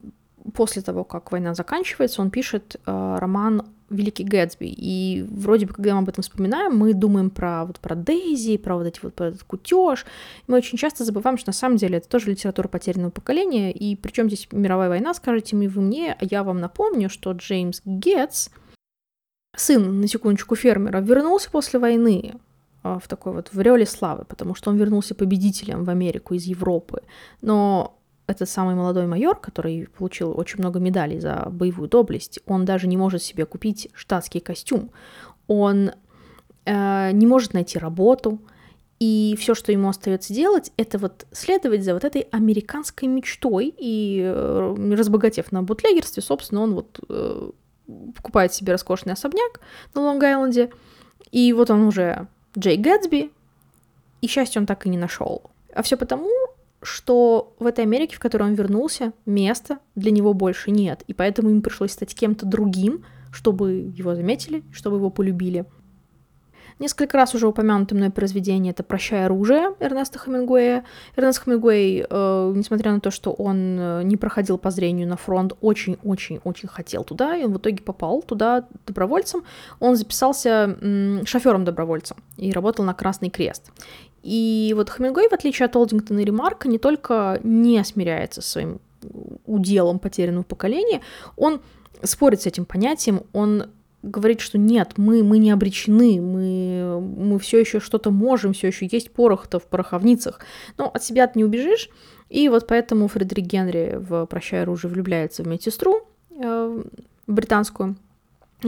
после 0.53 0.83
того, 0.83 1.05
как 1.05 1.31
война 1.31 1.55
заканчивается, 1.55 2.23
он 2.23 2.33
пишет 2.33 2.75
роман 2.87 3.63
Великий 3.91 4.25
Гэтсби. 4.25 4.67
И 4.67 5.27
вроде 5.29 5.67
бы, 5.67 5.75
когда 5.75 5.95
мы 5.95 6.03
об 6.03 6.09
этом 6.09 6.23
вспоминаем, 6.23 6.77
мы 6.77 6.95
думаем 6.95 7.29
про 7.29 7.65
вот 7.65 7.81
про 7.81 7.97
Дейзи, 7.97 8.57
про 8.57 8.77
вот 8.77 8.87
эти 8.87 9.01
вот 9.03 9.15
про 9.15 9.27
этот 9.27 9.43
кутеж. 9.43 10.07
Мы 10.47 10.57
очень 10.57 10.79
часто 10.79 11.05
забываем, 11.05 11.37
что 11.37 11.51
на 11.51 11.55
самом 11.55 11.77
деле 11.77 11.99
это 11.99 12.09
тоже 12.09 12.31
литература 12.31 12.69
потерянного 12.69 13.11
поколения. 13.11 13.73
И 13.73 13.97
причем 13.97 14.29
здесь 14.29 14.49
мировая 14.53 14.89
война, 14.89 15.13
скажете 15.13 15.57
мне 15.57 15.69
вы 15.69 15.83
мне, 15.83 16.17
а 16.19 16.25
я 16.25 16.45
вам 16.45 16.61
напомню, 16.61 17.11
что 17.11 17.33
Джеймс 17.33 17.83
Гетц, 17.85 18.49
сын, 19.57 20.01
на 20.01 20.07
секундочку, 20.07 20.55
фермера, 20.55 21.01
вернулся 21.01 21.51
после 21.51 21.81
войны 21.81 22.35
а, 22.83 22.99
в 22.99 23.09
такой 23.09 23.33
вот 23.33 23.51
в 23.53 23.61
реоле 23.61 23.87
славы, 23.87 24.25
потому 24.25 24.55
что 24.55 24.71
он 24.71 24.77
вернулся 24.77 25.15
победителем 25.15 25.85
в 25.85 25.91
Америку 25.91 26.35
из 26.35 26.45
Европы. 26.45 27.03
Но 27.43 28.00
этот 28.31 28.49
самый 28.49 28.75
молодой 28.75 29.07
майор, 29.07 29.39
который 29.39 29.89
получил 29.97 30.33
очень 30.39 30.59
много 30.59 30.79
медалей 30.79 31.21
за 31.21 31.49
боевую 31.51 31.89
доблесть, 31.89 32.41
он 32.47 32.65
даже 32.65 32.87
не 32.87 32.97
может 32.97 33.23
себе 33.23 33.47
купить 33.47 33.89
штатский 33.93 34.41
костюм. 34.41 34.91
Он 35.47 35.93
э, 36.65 37.11
не 37.13 37.27
может 37.27 37.55
найти 37.55 37.79
работу, 37.79 38.41
и 39.01 39.35
все, 39.39 39.55
что 39.55 39.73
ему 39.73 39.89
остается 39.89 40.35
делать, 40.35 40.73
это 40.77 40.99
вот 40.99 41.27
следовать 41.33 41.83
за 41.83 41.95
вот 41.95 42.05
этой 42.05 42.23
американской 42.31 43.09
мечтой. 43.09 43.75
И 43.79 44.21
э, 44.23 44.95
разбогатев 44.95 45.53
на 45.53 45.63
бутлегерстве, 45.63 46.23
собственно, 46.23 46.61
он 46.61 46.75
вот 46.75 47.01
э, 47.09 47.51
покупает 48.15 48.53
себе 48.53 48.73
роскошный 48.73 49.15
особняк 49.15 49.61
на 49.95 50.03
Лонг-Айленде. 50.03 50.71
И 51.33 51.53
вот 51.55 51.71
он 51.71 51.85
уже 51.85 52.27
Джей 52.59 52.77
Гэтсби, 52.77 53.31
и 54.21 54.27
счастья 54.27 54.61
он 54.61 54.67
так 54.67 54.85
и 54.87 54.91
не 54.91 54.99
нашел. 54.99 55.43
А 55.75 55.83
все 55.83 55.97
потому, 55.97 56.29
что 56.83 57.55
в 57.59 57.67
этой 57.67 57.85
Америке, 57.85 58.17
в 58.17 58.21
которой 58.21 58.45
он 58.45 58.55
вернулся, 58.55 59.13
места 59.27 59.79
для 59.95 60.11
него 60.11 60.33
больше 60.35 60.71
нет, 60.71 61.03
и 61.07 61.15
поэтому 61.15 61.51
ему 61.51 61.63
пришлось 61.63 61.93
стать 61.93 62.15
кем-то 62.15 62.47
другим, 62.47 63.05
чтобы 63.33 63.93
его 63.97 64.15
заметили, 64.15 64.63
чтобы 64.73 64.97
его 64.97 65.11
полюбили. 65.11 65.67
Несколько 66.81 67.19
раз 67.19 67.35
уже 67.35 67.47
упомянутое 67.47 67.99
мной 67.99 68.11
произведение— 68.11 68.71
это 68.73 68.83
«Прощай 68.83 69.27
оружие» 69.27 69.75
Эрнеста 69.81 70.19
Хемингуэя. 70.19 70.85
Эрнест 71.15 71.45
Хемингуэй, 71.45 72.07
э, 72.09 72.53
несмотря 72.57 72.93
на 72.93 73.01
то, 73.01 73.11
что 73.11 73.33
он 73.33 73.79
э, 73.79 74.03
не 74.05 74.17
проходил 74.17 74.57
по 74.57 74.71
зрению 74.71 75.07
на 75.07 75.19
фронт, 75.19 75.53
очень-очень-очень 75.61 76.69
хотел 76.71 77.05
туда, 77.05 77.37
и 77.37 77.45
он 77.45 77.53
в 77.53 77.59
итоге 77.59 77.83
попал 77.83 78.23
туда 78.23 78.67
добровольцем. 78.87 79.43
Он 79.79 79.95
записался 79.95 80.75
м, 80.81 81.27
шофером-добровольцем 81.27 82.17
и 82.39 82.51
работал 82.51 82.83
на 82.83 82.95
Красный 82.95 83.29
Крест. 83.29 83.71
И 84.23 84.73
вот 84.77 84.91
Хемингуэй, 84.91 85.29
в 85.29 85.33
отличие 85.33 85.67
от 85.67 85.77
Олдингтона 85.77 86.21
и 86.21 86.25
Ремарка, 86.25 86.69
не 86.69 86.79
только 86.79 87.41
не 87.43 87.83
смиряется 87.85 88.43
своим 88.43 88.81
уделом 89.47 89.99
потерянного 89.99 90.45
поколения, 90.45 91.01
он 91.37 91.61
спорит 92.03 92.43
с 92.43 92.47
этим 92.47 92.65
понятием, 92.65 93.23
он 93.33 93.71
говорит, 94.03 94.41
что 94.41 94.59
нет, 94.59 94.93
мы, 94.97 95.23
мы 95.23 95.39
не 95.39 95.51
обречены, 95.51 96.21
мы, 96.21 97.01
мы 97.01 97.39
все 97.39 97.61
еще 97.61 97.81
что-то 97.81 98.11
можем, 98.11 98.53
все 98.53 98.69
еще 98.69 98.89
есть 98.91 99.11
порох-то 99.11 99.59
в 99.59 99.67
пороховницах. 99.67 100.41
Но 100.79 100.89
от 100.89 101.05
себя 101.05 101.27
ты 101.27 101.39
не 101.39 101.45
убежишь. 101.45 101.91
И 102.29 102.49
вот 102.49 102.67
поэтому 102.67 103.09
Фредерик 103.09 103.45
Генри 103.45 103.97
в 103.99 104.27
«Прощай 104.27 104.63
оружие» 104.63 104.91
влюбляется 104.91 105.43
в 105.43 105.49
медсестру 105.49 106.09
э, 106.31 106.83
британскую 107.27 107.97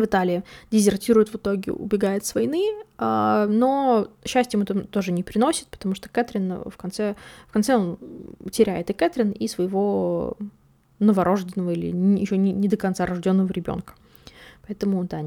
в 0.00 0.04
Италии, 0.04 0.42
дезертирует 0.70 1.28
в 1.28 1.36
итоге, 1.36 1.72
убегает 1.72 2.24
с 2.24 2.34
войны, 2.34 2.62
э, 2.98 3.46
но 3.48 4.08
счастье 4.24 4.58
ему 4.58 4.84
тоже 4.86 5.12
не 5.12 5.22
приносит, 5.22 5.68
потому 5.68 5.94
что 5.94 6.08
Кэтрин 6.08 6.62
в 6.70 6.76
конце, 6.76 7.14
в 7.48 7.52
конце 7.52 7.76
он 7.76 7.98
теряет 8.50 8.90
и 8.90 8.92
Кэтрин, 8.92 9.30
и 9.30 9.48
своего 9.48 10.36
новорожденного 10.98 11.70
или 11.70 11.86
еще 12.20 12.36
не, 12.36 12.52
не 12.52 12.68
до 12.68 12.76
конца 12.76 13.06
рожденного 13.06 13.52
ребенка. 13.52 13.94
Поэтому, 14.66 15.04
да, 15.04 15.22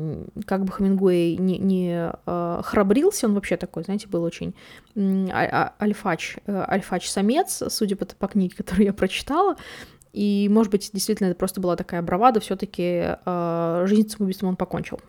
как 0.45 0.63
бы 0.63 0.71
Хамингуэй 0.71 1.35
не, 1.35 1.57
не 1.57 2.09
э, 2.25 2.61
храбрился, 2.63 3.27
он 3.27 3.33
вообще 3.33 3.57
такой, 3.57 3.83
знаете, 3.83 4.07
был 4.07 4.23
очень 4.23 4.55
э, 4.95 5.27
альфач, 5.79 6.37
э, 6.45 6.65
альфач-самец, 6.67 7.63
судя 7.67 7.97
по, 7.97 8.05
по 8.05 8.27
книге, 8.27 8.55
которую 8.55 8.85
я 8.85 8.93
прочитала. 8.93 9.57
И, 10.15 10.47
может 10.49 10.71
быть, 10.71 10.89
действительно, 10.93 11.27
это 11.27 11.37
просто 11.37 11.59
была 11.59 11.75
такая 11.75 12.01
бравада, 12.01 12.39
все 12.39 12.55
таки 12.55 13.17
э, 13.25 13.83
жизнь 13.85 14.07
самоубийством 14.07 14.47
он 14.49 14.55
покончил. 14.55 15.01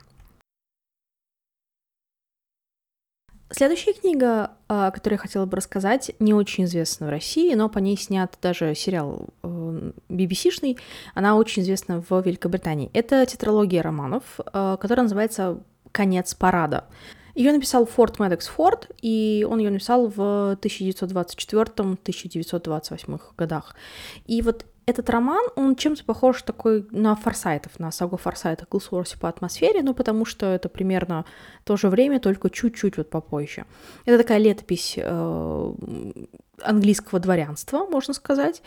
Следующая 3.50 3.92
книга, 3.92 4.50
о 4.66 4.90
которой 4.90 5.14
я 5.14 5.18
хотела 5.18 5.46
бы 5.46 5.56
рассказать, 5.56 6.10
не 6.18 6.34
очень 6.34 6.64
известна 6.64 7.06
в 7.06 7.10
России, 7.10 7.54
но 7.54 7.68
по 7.68 7.78
ней 7.78 7.96
снят 7.96 8.36
даже 8.42 8.74
сериал 8.74 9.28
BBC-шный. 9.44 10.76
Она 11.14 11.36
очень 11.36 11.62
известна 11.62 12.02
в 12.02 12.10
Великобритании. 12.22 12.90
Это 12.92 13.24
тетралогия 13.26 13.82
романов, 13.82 14.40
э, 14.40 14.76
которая 14.80 15.04
называется 15.04 15.62
«Конец 15.92 16.34
парада». 16.34 16.86
Ее 17.36 17.52
написал 17.52 17.86
Форд 17.86 18.18
Медекс 18.18 18.48
Форд, 18.48 18.90
и 19.02 19.46
он 19.48 19.60
ее 19.60 19.70
написал 19.70 20.08
в 20.08 20.58
1924-1928 20.60 23.20
годах. 23.36 23.76
И 24.26 24.42
вот 24.42 24.66
этот 24.87 25.11
роман, 25.11 25.44
он 25.57 25.75
чем-то 25.75 26.05
похож 26.05 26.42
такой 26.42 26.87
на 26.92 27.16
Форсайтов, 27.16 27.81
на 27.81 27.90
сагу 27.90 28.16
Форсайта 28.16 28.66
Глсворси 28.70 29.18
по 29.18 29.29
атмосфере, 29.29 29.83
ну, 29.83 29.94
потому 29.94 30.25
что 30.25 30.46
это 30.46 30.68
примерно 30.68 31.25
то 31.64 31.77
же 31.77 31.88
время, 31.88 32.20
только 32.20 32.51
чуть-чуть 32.51 32.96
вот 32.96 33.11
попозже. 33.11 33.66
Это 34.05 34.18
такая 34.18 34.38
летопись 34.38 34.94
э, 34.96 35.72
английского 36.62 37.18
дворянства, 37.18 37.85
можно 37.87 38.14
сказать, 38.14 38.62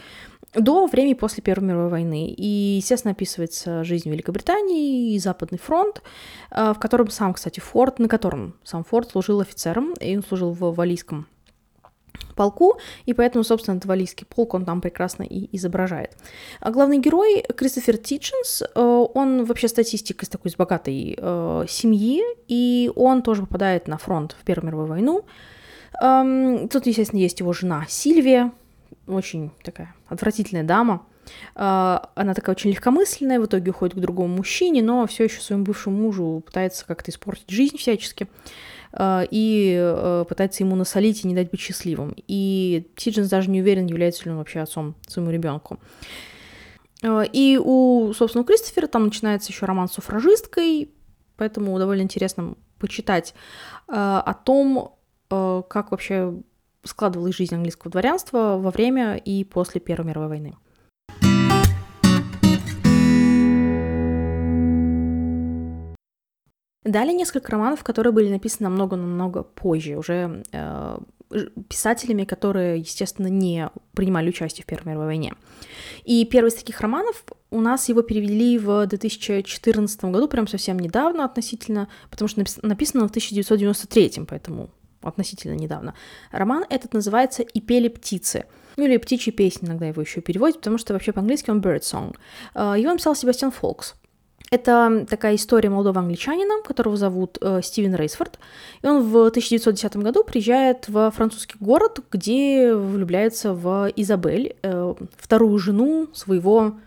до 0.54 0.88
времени 0.88 1.14
после 1.14 1.42
Первой 1.42 1.70
мировой 1.70 1.90
войны. 1.90 2.28
И, 2.28 2.78
естественно, 2.78 3.14
описывается 3.14 3.86
жизнь 3.86 4.10
Великобритании 4.10 5.14
и 5.14 5.20
Западный 5.20 5.58
фронт, 5.60 6.02
э, 6.52 6.74
в 6.74 6.80
котором 6.80 7.10
сам, 7.10 7.34
кстати, 7.34 7.62
Форд, 7.62 7.98
на 7.98 8.10
котором 8.10 8.56
сам 8.66 8.84
Форд 8.84 9.12
служил 9.12 9.40
офицером, 9.40 9.94
и 9.94 10.18
он 10.18 10.24
служил 10.24 10.52
в 10.52 10.76
Валийском 10.76 11.28
полку, 12.40 12.78
и 13.06 13.14
поэтому, 13.14 13.44
собственно, 13.44 13.76
этот 13.76 13.90
валийский 13.90 14.26
полк 14.26 14.54
он 14.54 14.64
там 14.64 14.80
прекрасно 14.80 15.24
и 15.24 15.50
изображает. 15.58 16.16
А 16.62 16.72
главный 16.72 17.00
герой 17.00 17.44
Кристофер 17.58 17.98
Титченс, 17.98 18.62
э, 18.62 19.08
он 19.14 19.44
вообще 19.44 19.68
статистик 19.68 20.24
из 20.24 20.30
такой 20.30 20.52
из 20.52 20.56
богатой 20.56 21.18
э, 21.18 21.66
семьи, 21.68 22.22
и 22.48 22.90
он 22.96 23.22
тоже 23.24 23.42
попадает 23.42 23.90
на 23.90 23.98
фронт 23.98 24.38
в 24.40 24.46
Первую 24.46 24.68
мировую 24.68 24.88
войну. 24.88 25.26
Эм, 26.02 26.70
тут, 26.70 26.88
естественно, 26.88 27.20
есть 27.20 27.42
его 27.42 27.52
жена 27.52 27.86
Сильвия, 27.90 28.54
очень 29.06 29.52
такая 29.62 29.94
отвратительная 30.08 30.64
дама, 30.64 31.06
э, 31.56 32.00
она 32.16 32.34
такая 32.34 32.56
очень 32.56 32.70
легкомысленная, 32.70 33.42
в 33.42 33.48
итоге 33.48 33.72
уходит 33.72 33.98
к 33.98 34.00
другому 34.00 34.38
мужчине, 34.38 34.82
но 34.82 35.06
все 35.08 35.26
еще 35.26 35.42
своему 35.42 35.66
бывшему 35.66 35.98
мужу 35.98 36.42
пытается 36.46 36.86
как-то 36.86 37.12
испортить 37.12 37.50
жизнь 37.50 37.76
всячески. 37.76 38.28
Э, 38.92 39.24
и 39.30 39.78
э, 39.80 40.26
пытается 40.28 40.64
ему 40.64 40.76
насолить 40.76 41.24
и 41.24 41.28
не 41.28 41.36
дать 41.36 41.52
быть 41.52 41.60
счастливым. 41.60 42.16
И 42.28 42.92
Титдженс 42.96 43.30
даже 43.30 43.50
не 43.50 43.62
уверен, 43.62 43.86
является 43.86 44.26
ли 44.26 44.32
он 44.32 44.38
вообще 44.38 44.60
отцом 44.60 44.96
своему 45.08 45.32
ребенку. 45.32 45.80
Э, 47.04 47.24
и 47.32 47.60
у, 47.64 48.14
собственно, 48.14 48.44
у 48.44 48.46
Кристофера 48.46 48.88
там 48.88 49.06
начинается 49.06 49.52
еще 49.52 49.66
роман 49.66 49.88
с 49.88 49.94
суфражисткой, 49.94 50.92
поэтому 51.38 51.78
довольно 51.78 52.02
интересно 52.02 52.56
почитать 52.80 53.34
о 53.88 54.34
том, 54.46 54.96
как 55.28 55.92
вообще 55.92 56.34
складывалась 56.84 57.36
жизнь 57.36 57.54
английского 57.54 57.92
дворянства 57.92 58.58
во 58.58 58.72
время 58.72 59.18
и 59.18 59.44
после 59.44 59.82
Первой 59.82 60.08
мировой 60.08 60.30
войны. 60.30 60.56
Далее 66.90 67.14
несколько 67.14 67.52
романов, 67.52 67.84
которые 67.84 68.12
были 68.12 68.30
написаны 68.30 68.68
намного-намного 68.68 69.44
позже, 69.44 69.96
уже 69.96 70.44
э, 70.52 71.00
писателями, 71.68 72.24
которые, 72.24 72.80
естественно, 72.80 73.28
не 73.28 73.70
принимали 73.94 74.30
участие 74.30 74.64
в 74.64 74.66
Первой 74.66 74.90
мировой 74.90 75.06
войне. 75.06 75.34
И 76.04 76.26
первый 76.26 76.48
из 76.48 76.56
таких 76.56 76.82
романов 76.82 77.24
у 77.52 77.62
нас 77.62 77.90
его 77.90 78.02
перевели 78.02 78.58
в 78.58 78.88
2014 78.88 80.06
году, 80.06 80.28
прям 80.28 80.48
совсем 80.48 80.80
недавно 80.80 81.26
относительно, 81.26 81.90
потому 82.10 82.28
что 82.28 82.44
написано 82.64 83.08
в 83.08 83.12
1993, 83.12 84.26
поэтому 84.28 84.72
относительно 85.02 85.54
недавно. 85.54 85.94
Роман 86.32 86.66
этот 86.70 86.94
называется 86.94 87.44
«И 87.44 87.62
пели 87.62 87.88
птицы». 87.88 88.46
Ну 88.78 88.86
или 88.86 88.98
«Птичьи 88.98 89.32
песни» 89.32 89.68
иногда 89.68 89.88
его 89.88 90.02
еще 90.02 90.22
переводят, 90.22 90.58
потому 90.58 90.78
что 90.78 90.94
вообще 90.94 91.12
по-английски 91.12 91.52
он 91.52 91.62
«bird 91.62 91.82
song». 91.82 92.16
Э, 92.56 92.76
его 92.78 92.92
написал 92.92 93.16
Себастьян 93.16 93.52
Фолкс. 93.52 93.96
Это 94.52 95.06
такая 95.08 95.36
история 95.36 95.70
молодого 95.70 96.00
англичанина, 96.00 96.62
которого 96.64 96.98
зовут 96.98 97.38
э, 97.40 97.62
Стивен 97.64 97.96
Рейсфорд. 97.96 98.40
И 98.82 98.88
он 98.88 99.04
в 99.04 99.28
1910 99.28 99.98
году 99.98 100.24
приезжает 100.24 100.90
во 100.90 101.12
французский 101.12 101.56
город, 101.60 102.00
где 102.12 102.74
влюбляется 102.74 103.54
в 103.54 103.92
Изабель, 103.96 104.56
э, 104.64 104.96
вторую 105.18 105.58
жену 105.60 106.08
своего, 106.14 106.78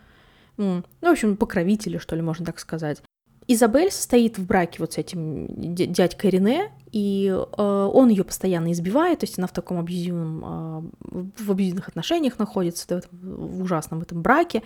ну, 0.57 0.83
в 1.01 1.07
общем, 1.07 1.37
покровителя, 1.37 1.99
что 1.99 2.17
ли, 2.17 2.23
можно 2.23 2.45
так 2.45 2.59
сказать. 2.59 3.03
Изабель 3.49 3.91
состоит 3.91 4.39
в 4.39 4.47
браке 4.47 4.77
вот 4.79 4.95
с 4.95 4.99
этим 4.99 5.47
дядькой 5.49 6.31
Рене, 6.31 6.71
и 6.93 7.27
э, 7.29 7.91
он 7.93 8.09
ее 8.09 8.25
постоянно 8.25 8.71
избивает, 8.73 9.21
то 9.21 9.25
есть 9.25 9.39
она 9.39 9.47
в 9.47 9.53
таком 9.53 9.79
абьюзивном, 9.79 10.45
э, 10.45 11.43
в 11.43 11.51
абьюзивных 11.51 11.89
отношениях 11.89 12.39
находится, 12.39 12.87
да, 12.89 13.01
в 13.11 13.63
ужасном 13.63 14.03
этом 14.03 14.23
браке. 14.23 14.63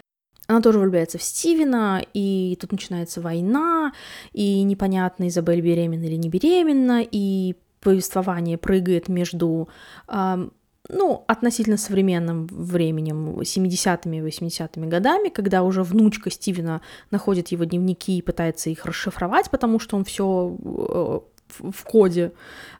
Она 0.46 0.60
тоже 0.60 0.78
влюбляется 0.78 1.18
в 1.18 1.22
Стивена, 1.22 2.02
и 2.14 2.56
тут 2.60 2.72
начинается 2.72 3.20
война, 3.20 3.92
и 4.32 4.62
непонятно, 4.62 5.28
Изабель 5.28 5.60
беременна 5.60 6.04
или 6.04 6.16
не 6.16 6.28
беременна, 6.28 7.02
и 7.02 7.56
повествование 7.80 8.56
прыгает 8.56 9.08
между, 9.08 9.68
э, 10.08 10.48
ну, 10.88 11.24
относительно 11.26 11.76
современным 11.76 12.46
временем, 12.46 13.40
70-ми, 13.40 14.20
80-ми 14.20 14.86
годами, 14.86 15.28
когда 15.30 15.62
уже 15.62 15.82
внучка 15.82 16.30
Стивена 16.30 16.80
находит 17.10 17.48
его 17.48 17.64
дневники 17.64 18.18
и 18.18 18.22
пытается 18.22 18.70
их 18.70 18.86
расшифровать, 18.86 19.50
потому 19.50 19.80
что 19.80 19.96
он 19.96 20.04
все 20.04 21.24
э, 21.60 21.70
в 21.70 21.84
коде 21.84 22.32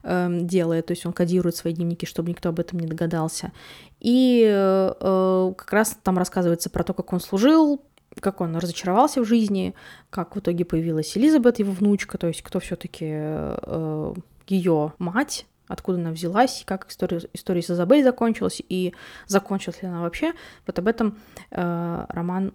э, 0.02 0.29
делает, 0.42 0.87
то 0.87 0.92
есть 0.92 1.07
он 1.07 1.12
кодирует 1.12 1.57
свои 1.57 1.72
дневники, 1.72 2.07
чтобы 2.07 2.31
никто 2.31 2.48
об 2.48 2.61
этом 2.61 2.79
не 2.79 2.87
догадался. 2.87 3.52
И 4.00 4.44
э, 4.48 5.52
как 5.57 5.72
раз 5.72 5.98
там 6.02 6.18
рассказывается 6.18 6.70
про 6.70 6.85
то, 6.85 6.94
как 6.94 7.12
он 7.12 7.20
служил, 7.20 7.83
как 8.20 8.40
он 8.40 8.57
разочаровался 8.57 9.20
в 9.20 9.24
жизни, 9.24 9.74
как 10.11 10.37
в 10.37 10.40
итоге 10.40 10.64
появилась 10.64 11.16
Элизабет, 11.16 11.59
его 11.59 11.72
внучка, 11.72 12.18
то 12.18 12.26
есть 12.26 12.42
кто 12.42 12.61
все-таки 12.61 13.07
э, 13.09 14.14
ее 14.48 14.92
мать, 14.98 15.46
откуда 15.68 15.98
она 15.98 16.11
взялась, 16.11 16.62
как 16.66 16.88
история, 16.88 17.20
история 17.33 17.62
с 17.62 17.70
Изабель 17.70 18.02
закончилась, 18.05 18.62
и 18.68 18.94
закончилась 19.26 19.83
ли 19.83 19.88
она 19.88 20.02
вообще. 20.02 20.33
Вот 20.66 20.79
об 20.79 20.88
этом 20.88 21.18
э, 21.50 22.07
роман 22.09 22.55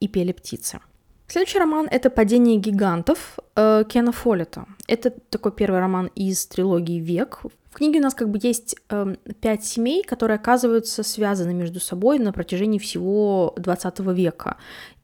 «И 0.00 0.08
пели 0.08 0.32
птицы». 0.32 0.80
Следующий 1.32 1.60
роман— 1.60 1.88
это 1.90 2.10
«Падение 2.10 2.58
гигантов» 2.58 3.38
э, 3.56 3.84
Кена 3.88 4.12
Фоллета. 4.12 4.66
Это 4.86 5.08
такой 5.30 5.52
первый 5.52 5.80
роман 5.80 6.10
из 6.14 6.46
трилогии 6.46 7.00
«Век». 7.00 7.40
В 7.72 7.76
книге 7.76 8.00
у 8.00 8.02
нас 8.02 8.14
как 8.14 8.28
бы 8.28 8.38
есть 8.40 8.76
э, 8.90 9.16
пять 9.40 9.64
семей, 9.64 10.02
которые 10.02 10.36
оказываются 10.36 11.02
связаны 11.02 11.54
между 11.54 11.80
собой 11.80 12.18
на 12.18 12.32
протяжении 12.32 12.78
всего 12.78 13.54
20 13.56 14.00
века. 14.00 14.56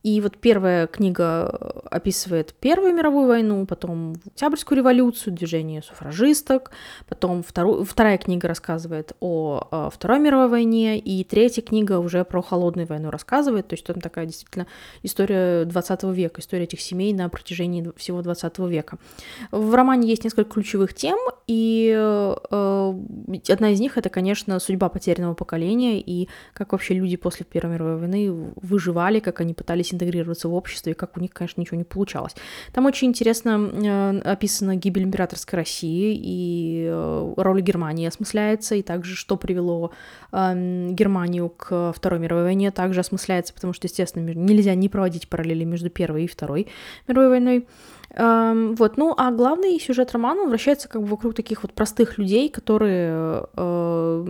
И 0.05 0.21
вот 0.21 0.37
первая 0.37 0.87
книга 0.87 1.51
э, 1.61 1.81
описывает 1.91 2.55
Первую 2.55 2.95
мировую 2.95 3.27
войну, 3.27 3.67
потом 3.67 4.15
Октябрьскую 4.27 4.79
революцию, 4.79 5.35
движение 5.35 5.83
суфражисток, 5.83 6.71
потом 7.09 7.43
вторую, 7.43 7.85
вторая 7.85 8.19
книга 8.19 8.47
рассказывает 8.47 9.13
о, 9.21 9.67
о 9.71 9.91
Второй 9.91 10.21
мировой 10.21 10.49
войне, 10.49 10.99
и 10.99 11.25
третья 11.25 11.63
книга 11.63 11.99
уже 11.99 12.25
про 12.25 12.43
холодную 12.43 12.87
войну 12.87 13.11
рассказывает, 13.11 13.69
то 13.69 13.75
есть 13.75 13.87
там 13.87 14.01
такая 14.01 14.27
действительно 14.27 14.67
история 15.03 15.65
20 15.65 16.03
века, 16.05 16.41
история 16.41 16.65
этих 16.65 16.81
семей 16.81 17.13
на 17.13 17.29
протяжении 17.29 17.91
всего 17.97 18.23
20 18.23 18.39
20 18.49 18.59
века. 18.71 18.99
В 19.51 19.75
романе 19.75 20.09
есть 20.09 20.25
несколько 20.25 20.51
ключевых 20.51 20.95
тем, 20.95 21.19
и 21.47 21.95
э, 21.97 22.37
одна 23.49 23.71
из 23.71 23.81
них 23.81 23.97
это, 23.97 24.09
конечно, 24.09 24.59
судьба 24.59 24.89
потерянного 24.89 25.35
поколения 25.35 26.01
и 26.01 26.29
как 26.53 26.73
вообще 26.73 26.95
люди 26.95 27.17
после 27.17 27.45
Первой 27.45 27.75
мировой 27.75 27.97
войны 27.97 28.53
выживали, 28.57 29.21
как 29.21 29.41
они 29.41 29.55
пытались 29.55 29.93
интегрироваться 29.93 30.49
в 30.49 30.55
общество, 30.55 30.91
и 30.91 30.95
как 30.95 31.17
у 31.17 31.21
них, 31.21 31.33
конечно, 31.33 31.61
ничего 31.61 31.79
не 31.79 31.85
получалось. 31.85 32.35
Там 32.73 32.87
очень 32.87 33.09
интересно 33.09 33.71
э, 33.73 34.19
описана 34.21 34.77
гибель 34.77 35.05
императорской 35.05 35.59
России 35.59 36.19
и 36.21 36.87
э, 36.91 37.35
роль 37.37 37.61
Германии 37.61 38.07
осмысляется, 38.07 38.75
и 38.75 38.83
также 38.83 39.17
что 39.17 39.37
привело 39.37 39.93
э, 40.33 40.89
Германию 40.91 41.49
к 41.51 41.93
Второй 41.95 42.21
мировой 42.21 42.45
войне, 42.45 42.71
также 42.71 43.01
осмысляется, 43.01 43.55
потому 43.55 43.73
что, 43.73 43.87
естественно, 43.87 44.31
нельзя 44.31 44.75
не 44.75 44.89
проводить 44.89 45.29
параллели 45.29 45.65
между 45.65 45.91
Первой 45.91 46.25
и 46.25 46.29
Второй 46.29 46.69
мировой 47.07 47.29
войной. 47.31 47.67
Эм, 48.19 48.75
вот, 48.75 48.97
ну, 48.97 49.15
а 49.17 49.31
главный 49.31 49.79
сюжет 49.79 50.11
романа 50.11 50.45
вращается 50.45 50.89
как 50.89 51.03
бы 51.03 51.07
вокруг 51.07 51.35
таких 51.35 51.63
вот 51.63 51.73
простых 51.73 52.19
людей, 52.19 52.49
которые 52.49 53.45
э, 53.57 54.27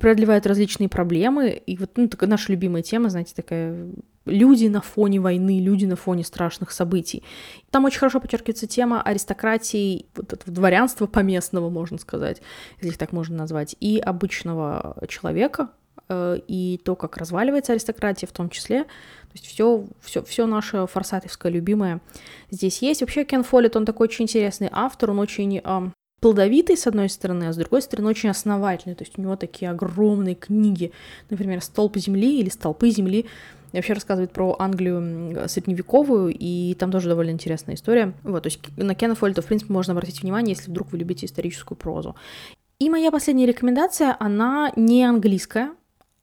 преодолевают 0.00 0.46
различные 0.46 0.88
проблемы. 0.88 1.50
И 1.50 1.76
вот, 1.76 1.90
ну, 1.96 2.08
такая 2.08 2.30
наша 2.30 2.50
любимая 2.50 2.82
тема, 2.82 3.10
знаете, 3.10 3.34
такая 3.36 3.90
люди 4.24 4.68
на 4.68 4.80
фоне 4.80 5.20
войны, 5.20 5.60
люди 5.60 5.84
на 5.84 5.96
фоне 5.96 6.24
страшных 6.24 6.70
событий. 6.70 7.22
Там 7.70 7.84
очень 7.84 7.98
хорошо 7.98 8.20
подчеркивается 8.20 8.66
тема 8.66 9.02
аристократии, 9.02 10.06
вот 10.16 10.32
этого 10.32 10.50
дворянства 10.50 11.06
поместного, 11.06 11.68
можно 11.68 11.98
сказать, 11.98 12.40
если 12.78 12.88
их 12.88 12.96
так 12.96 13.12
можно 13.12 13.36
назвать, 13.36 13.76
и 13.80 13.98
обычного 13.98 14.96
человека, 15.08 15.68
э, 16.08 16.38
и 16.48 16.80
то, 16.82 16.96
как 16.96 17.18
разваливается 17.18 17.72
аристократия 17.72 18.26
в 18.26 18.32
том 18.32 18.48
числе. 18.48 18.86
То 19.34 19.40
есть 19.40 19.46
все, 19.46 19.84
все, 20.00 20.22
все 20.22 20.46
наше 20.46 20.86
форсатовское 20.86 21.50
любимое 21.50 22.00
здесь 22.50 22.82
есть. 22.82 23.00
Вообще 23.00 23.24
Кен 23.24 23.42
Фоллет, 23.42 23.74
он 23.74 23.84
такой 23.84 24.06
очень 24.06 24.26
интересный 24.26 24.68
автор, 24.70 25.10
он 25.10 25.18
очень 25.18 25.60
э, 25.62 25.90
плодовитый, 26.20 26.76
с 26.76 26.86
одной 26.86 27.08
стороны, 27.08 27.48
а 27.48 27.52
с 27.52 27.56
другой 27.56 27.82
стороны, 27.82 28.08
очень 28.08 28.30
основательный. 28.30 28.94
То 28.94 29.02
есть 29.02 29.18
у 29.18 29.22
него 29.22 29.34
такие 29.34 29.72
огромные 29.72 30.36
книги, 30.36 30.92
например, 31.30 31.60
«Столб 31.62 31.96
земли» 31.96 32.38
или 32.38 32.48
«Столпы 32.48 32.90
земли», 32.90 33.26
вообще 33.72 33.94
рассказывает 33.94 34.32
про 34.32 34.54
Англию 34.60 35.48
средневековую, 35.48 36.32
и 36.32 36.74
там 36.78 36.92
тоже 36.92 37.08
довольно 37.08 37.30
интересная 37.30 37.74
история. 37.74 38.14
Вот, 38.22 38.44
то 38.44 38.46
есть 38.46 38.60
на 38.76 38.94
Кена 38.94 39.16
Фольта, 39.16 39.42
в 39.42 39.46
принципе, 39.46 39.72
можно 39.72 39.94
обратить 39.94 40.22
внимание, 40.22 40.54
если 40.54 40.70
вдруг 40.70 40.92
вы 40.92 40.98
любите 40.98 41.26
историческую 41.26 41.76
прозу. 41.76 42.14
И 42.78 42.88
моя 42.88 43.10
последняя 43.10 43.46
рекомендация, 43.46 44.16
она 44.20 44.72
не 44.76 45.04
английская, 45.04 45.72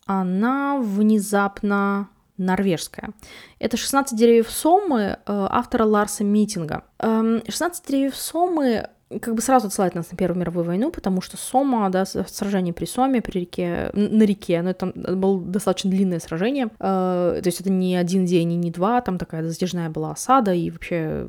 она 0.06 0.80
внезапно 0.80 2.10
норвежская. 2.42 3.12
Это 3.60 3.78
«16 3.78 4.08
деревьев 4.14 4.50
Сомы» 4.50 5.02
э, 5.02 5.18
автора 5.26 5.86
Ларса 5.86 6.24
Митинга. 6.24 6.84
«16 7.00 7.44
эм, 7.50 7.72
деревьев 7.88 8.16
Сомы» 8.16 8.90
как 9.20 9.36
бы 9.36 9.42
сразу 9.42 9.68
отсылает 9.68 9.96
нас 9.96 10.12
на 10.12 10.18
Первую 10.18 10.40
мировую 10.40 10.66
войну, 10.66 10.92
потому 10.92 11.22
что 11.22 11.38
Сома, 11.38 11.90
да, 11.90 12.06
сражение 12.06 12.74
при 12.74 12.86
Соме, 12.86 13.22
при 13.22 13.40
реке, 13.40 13.90
на 13.94 14.24
реке, 14.24 14.62
но 14.62 14.70
это 14.70 14.86
было 14.86 15.42
достаточно 15.42 15.90
длинное 15.90 16.20
сражение, 16.20 16.68
э, 16.68 16.70
то 16.80 17.42
есть 17.44 17.60
это 17.60 17.70
не 17.70 17.96
один 17.96 18.26
день 18.26 18.54
и 18.54 18.56
не 18.56 18.72
два, 18.72 19.02
там 19.02 19.18
такая 19.18 19.48
затяжная 19.48 19.90
была 19.90 20.12
осада, 20.12 20.54
и 20.54 20.70
вообще 20.70 21.28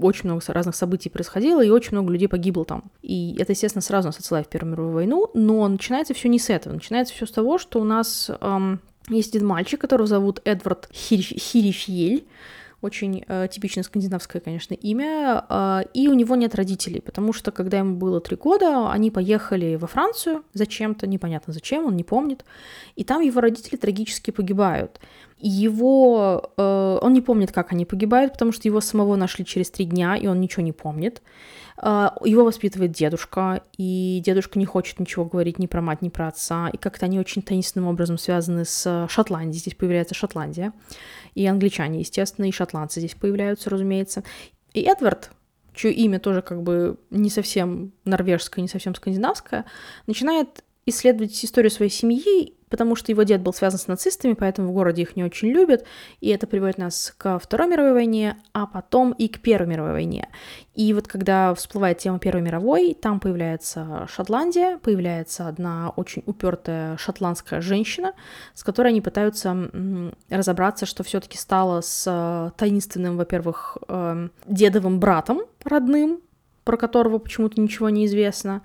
очень 0.00 0.28
много 0.28 0.42
разных 0.48 0.76
событий 0.76 1.10
происходило, 1.10 1.62
и 1.64 1.70
очень 1.70 1.92
много 1.92 2.12
людей 2.12 2.28
погибло 2.28 2.64
там. 2.64 2.84
И 3.02 3.36
это, 3.38 3.52
естественно, 3.52 3.82
сразу 3.82 4.08
нас 4.08 4.18
отсылает 4.18 4.46
в 4.46 4.50
Первую 4.50 4.72
мировую 4.72 4.94
войну, 4.94 5.30
но 5.34 5.66
начинается 5.68 6.14
все 6.14 6.28
не 6.28 6.38
с 6.38 6.50
этого, 6.50 6.74
начинается 6.74 7.14
все 7.14 7.26
с 7.26 7.32
того, 7.32 7.58
что 7.58 7.80
у 7.80 7.84
нас 7.84 8.30
эм, 8.40 8.80
есть 9.08 9.34
один 9.34 9.46
мальчик, 9.46 9.80
которого 9.80 10.06
зовут 10.06 10.40
Эдвард 10.44 10.88
Хирифьель, 10.92 12.26
очень 12.82 13.24
э, 13.28 13.46
типичное 13.48 13.84
скандинавское, 13.84 14.42
конечно, 14.42 14.74
имя, 14.74 15.44
э, 15.48 15.82
и 15.94 16.08
у 16.08 16.14
него 16.14 16.34
нет 16.34 16.54
родителей, 16.56 17.00
потому 17.00 17.32
что, 17.32 17.52
когда 17.52 17.78
ему 17.78 17.96
было 17.96 18.20
три 18.20 18.36
года, 18.36 18.90
они 18.90 19.10
поехали 19.10 19.76
во 19.76 19.86
Францию 19.86 20.42
зачем-то, 20.52 21.06
непонятно 21.06 21.52
зачем, 21.52 21.86
он 21.86 21.96
не 21.96 22.02
помнит, 22.02 22.44
и 22.96 23.04
там 23.04 23.22
его 23.22 23.40
родители 23.40 23.76
трагически 23.76 24.32
погибают. 24.32 25.00
Его, 25.38 26.52
э, 26.56 26.98
он 27.00 27.12
не 27.12 27.20
помнит, 27.20 27.52
как 27.52 27.72
они 27.72 27.84
погибают, 27.84 28.32
потому 28.32 28.50
что 28.52 28.66
его 28.66 28.80
самого 28.80 29.14
нашли 29.14 29.44
через 29.44 29.70
три 29.70 29.84
дня, 29.84 30.16
и 30.16 30.26
он 30.26 30.40
ничего 30.40 30.62
не 30.62 30.72
помнит. 30.72 31.22
А, 31.84 32.16
его 32.24 32.44
воспитывает 32.44 32.92
дедушка, 32.92 33.64
и 33.76 34.22
дедушка 34.24 34.56
не 34.56 34.64
хочет 34.64 35.00
ничего 35.00 35.24
говорить 35.24 35.58
ни 35.58 35.66
про 35.66 35.82
мать, 35.82 36.00
ни 36.00 36.10
про 36.10 36.28
отца, 36.28 36.68
и 36.68 36.76
как-то 36.76 37.06
они 37.06 37.18
очень 37.18 37.42
таинственным 37.42 37.88
образом 37.88 38.18
связаны 38.18 38.64
с 38.64 39.08
Шотландией, 39.10 39.58
здесь 39.58 39.74
появляется 39.74 40.14
Шотландия, 40.14 40.72
и 41.34 41.44
англичане, 41.44 41.98
естественно, 41.98 42.44
и 42.44 42.52
шотландцы 42.52 43.00
здесь 43.00 43.16
появляются, 43.16 43.68
разумеется. 43.68 44.22
И 44.74 44.82
Эдвард, 44.82 45.32
чье 45.74 45.92
имя 45.92 46.20
тоже 46.20 46.40
как 46.40 46.62
бы 46.62 46.98
не 47.10 47.30
совсем 47.30 47.92
норвежское, 48.04 48.62
не 48.62 48.68
совсем 48.68 48.94
скандинавское, 48.94 49.64
начинает 50.06 50.62
исследовать 50.86 51.44
историю 51.44 51.72
своей 51.72 51.90
семьи 51.90 52.54
потому 52.72 52.96
что 52.96 53.12
его 53.12 53.22
дед 53.22 53.42
был 53.42 53.52
связан 53.52 53.78
с 53.78 53.86
нацистами, 53.86 54.32
поэтому 54.32 54.70
в 54.70 54.72
городе 54.72 55.02
их 55.02 55.14
не 55.14 55.22
очень 55.22 55.48
любят, 55.48 55.84
и 56.22 56.30
это 56.30 56.46
приводит 56.46 56.78
нас 56.78 57.14
ко 57.18 57.38
Второй 57.38 57.68
мировой 57.68 57.92
войне, 57.92 58.38
а 58.54 58.66
потом 58.66 59.12
и 59.12 59.28
к 59.28 59.40
Первой 59.40 59.68
мировой 59.68 59.92
войне. 59.92 60.30
И 60.74 60.94
вот 60.94 61.06
когда 61.06 61.54
всплывает 61.54 61.98
тема 61.98 62.18
Первой 62.18 62.40
мировой, 62.40 62.94
там 62.94 63.20
появляется 63.20 64.08
Шотландия, 64.08 64.78
появляется 64.78 65.48
одна 65.48 65.90
очень 65.96 66.22
упертая 66.24 66.96
шотландская 66.96 67.60
женщина, 67.60 68.14
с 68.54 68.64
которой 68.64 68.88
они 68.88 69.02
пытаются 69.02 69.70
разобраться, 70.30 70.86
что 70.86 71.04
все-таки 71.04 71.36
стало 71.36 71.82
с 71.82 72.04
э, 72.06 72.52
таинственным, 72.56 73.18
во-первых, 73.18 73.76
эм, 73.88 74.32
дедовым 74.46 74.98
братом 74.98 75.42
родным, 75.62 76.20
про 76.64 76.78
которого 76.78 77.18
почему-то 77.18 77.60
ничего 77.60 77.90
не 77.90 78.06
известно, 78.06 78.62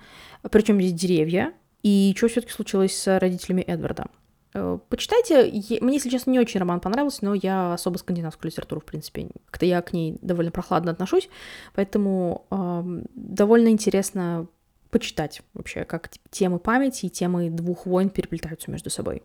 причем 0.50 0.80
здесь 0.80 0.94
деревья, 0.94 1.52
и 1.88 2.14
что 2.18 2.28
все-таки 2.28 2.52
случилось 2.52 2.98
с 2.98 3.20
родителями 3.20 3.62
Эдварда. 3.62 4.08
Э, 4.54 4.78
почитайте, 4.90 5.46
мне, 5.80 5.94
если 5.96 6.10
честно, 6.10 6.32
не 6.32 6.40
очень 6.40 6.60
роман 6.60 6.82
понравился, 6.82 7.24
но 7.24 7.34
я 7.34 7.74
особо 7.74 7.98
скандинавскую 7.98 8.52
литературу, 8.52 8.82
в 8.82 8.86
принципе, 8.86 9.30
как-то 9.46 9.66
я 9.66 9.82
к 9.82 9.94
ней 9.94 10.18
довольно 10.22 10.52
прохладно 10.52 10.92
отношусь, 10.92 11.30
поэтому 11.76 12.46
э, 12.52 13.04
довольно 13.16 13.70
интересно 13.70 14.48
почитать 14.90 15.42
вообще, 15.54 15.86
как 15.86 16.10
темы 16.30 16.60
памяти 16.60 17.06
и 17.06 17.10
темы 17.10 17.50
двух 17.50 17.86
войн 17.86 18.10
переплетаются 18.10 18.70
между 18.70 18.90
собой. 18.90 19.24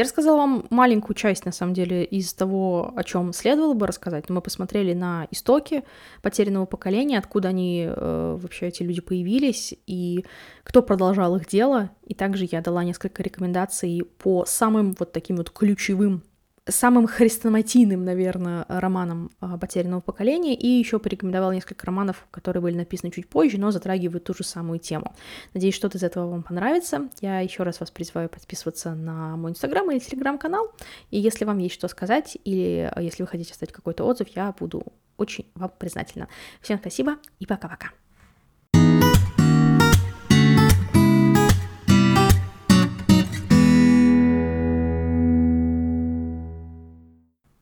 Я 0.00 0.04
рассказала 0.04 0.38
вам 0.38 0.64
маленькую 0.70 1.14
часть, 1.14 1.44
на 1.44 1.52
самом 1.52 1.74
деле, 1.74 2.04
из 2.04 2.32
того, 2.32 2.90
о 2.96 3.04
чем 3.04 3.34
следовало 3.34 3.74
бы 3.74 3.86
рассказать. 3.86 4.30
Мы 4.30 4.40
посмотрели 4.40 4.94
на 4.94 5.28
истоки 5.30 5.84
потерянного 6.22 6.64
поколения, 6.64 7.18
откуда 7.18 7.48
они 7.50 7.84
э, 7.86 8.38
вообще 8.40 8.68
эти 8.68 8.82
люди 8.82 9.02
появились 9.02 9.74
и 9.86 10.24
кто 10.64 10.80
продолжал 10.80 11.36
их 11.36 11.46
дело. 11.46 11.90
И 12.06 12.14
также 12.14 12.48
я 12.50 12.62
дала 12.62 12.82
несколько 12.82 13.22
рекомендаций 13.22 14.02
по 14.16 14.46
самым 14.46 14.96
вот 14.98 15.12
таким 15.12 15.36
вот 15.36 15.50
ключевым 15.50 16.22
самым 16.70 17.06
хрестоматийным, 17.06 18.04
наверное, 18.04 18.64
романом 18.68 19.30
а, 19.40 19.58
потерянного 19.58 20.00
поколения, 20.00 20.54
и 20.54 20.66
еще 20.66 20.98
порекомендовала 20.98 21.52
несколько 21.52 21.86
романов, 21.86 22.26
которые 22.30 22.62
были 22.62 22.76
написаны 22.76 23.10
чуть 23.10 23.28
позже, 23.28 23.58
но 23.58 23.70
затрагивают 23.70 24.24
ту 24.24 24.34
же 24.34 24.44
самую 24.44 24.78
тему. 24.78 25.14
Надеюсь, 25.54 25.74
что-то 25.74 25.98
из 25.98 26.02
этого 26.02 26.30
вам 26.30 26.42
понравится. 26.42 27.08
Я 27.20 27.40
еще 27.40 27.62
раз 27.62 27.80
вас 27.80 27.90
призываю 27.90 28.28
подписываться 28.28 28.94
на 28.94 29.36
мой 29.36 29.52
инстаграм 29.52 29.90
или 29.90 29.98
телеграм-канал, 29.98 30.72
и 31.10 31.18
если 31.18 31.44
вам 31.44 31.58
есть 31.58 31.74
что 31.74 31.88
сказать, 31.88 32.38
или 32.44 32.90
а, 32.92 33.00
если 33.00 33.22
вы 33.22 33.26
хотите 33.26 33.52
оставить 33.52 33.72
какой-то 33.72 34.04
отзыв, 34.04 34.28
я 34.34 34.52
буду 34.58 34.84
очень 35.16 35.46
вам 35.54 35.70
признательна. 35.78 36.28
Всем 36.60 36.78
спасибо 36.78 37.18
и 37.38 37.46
пока-пока. 37.46 37.90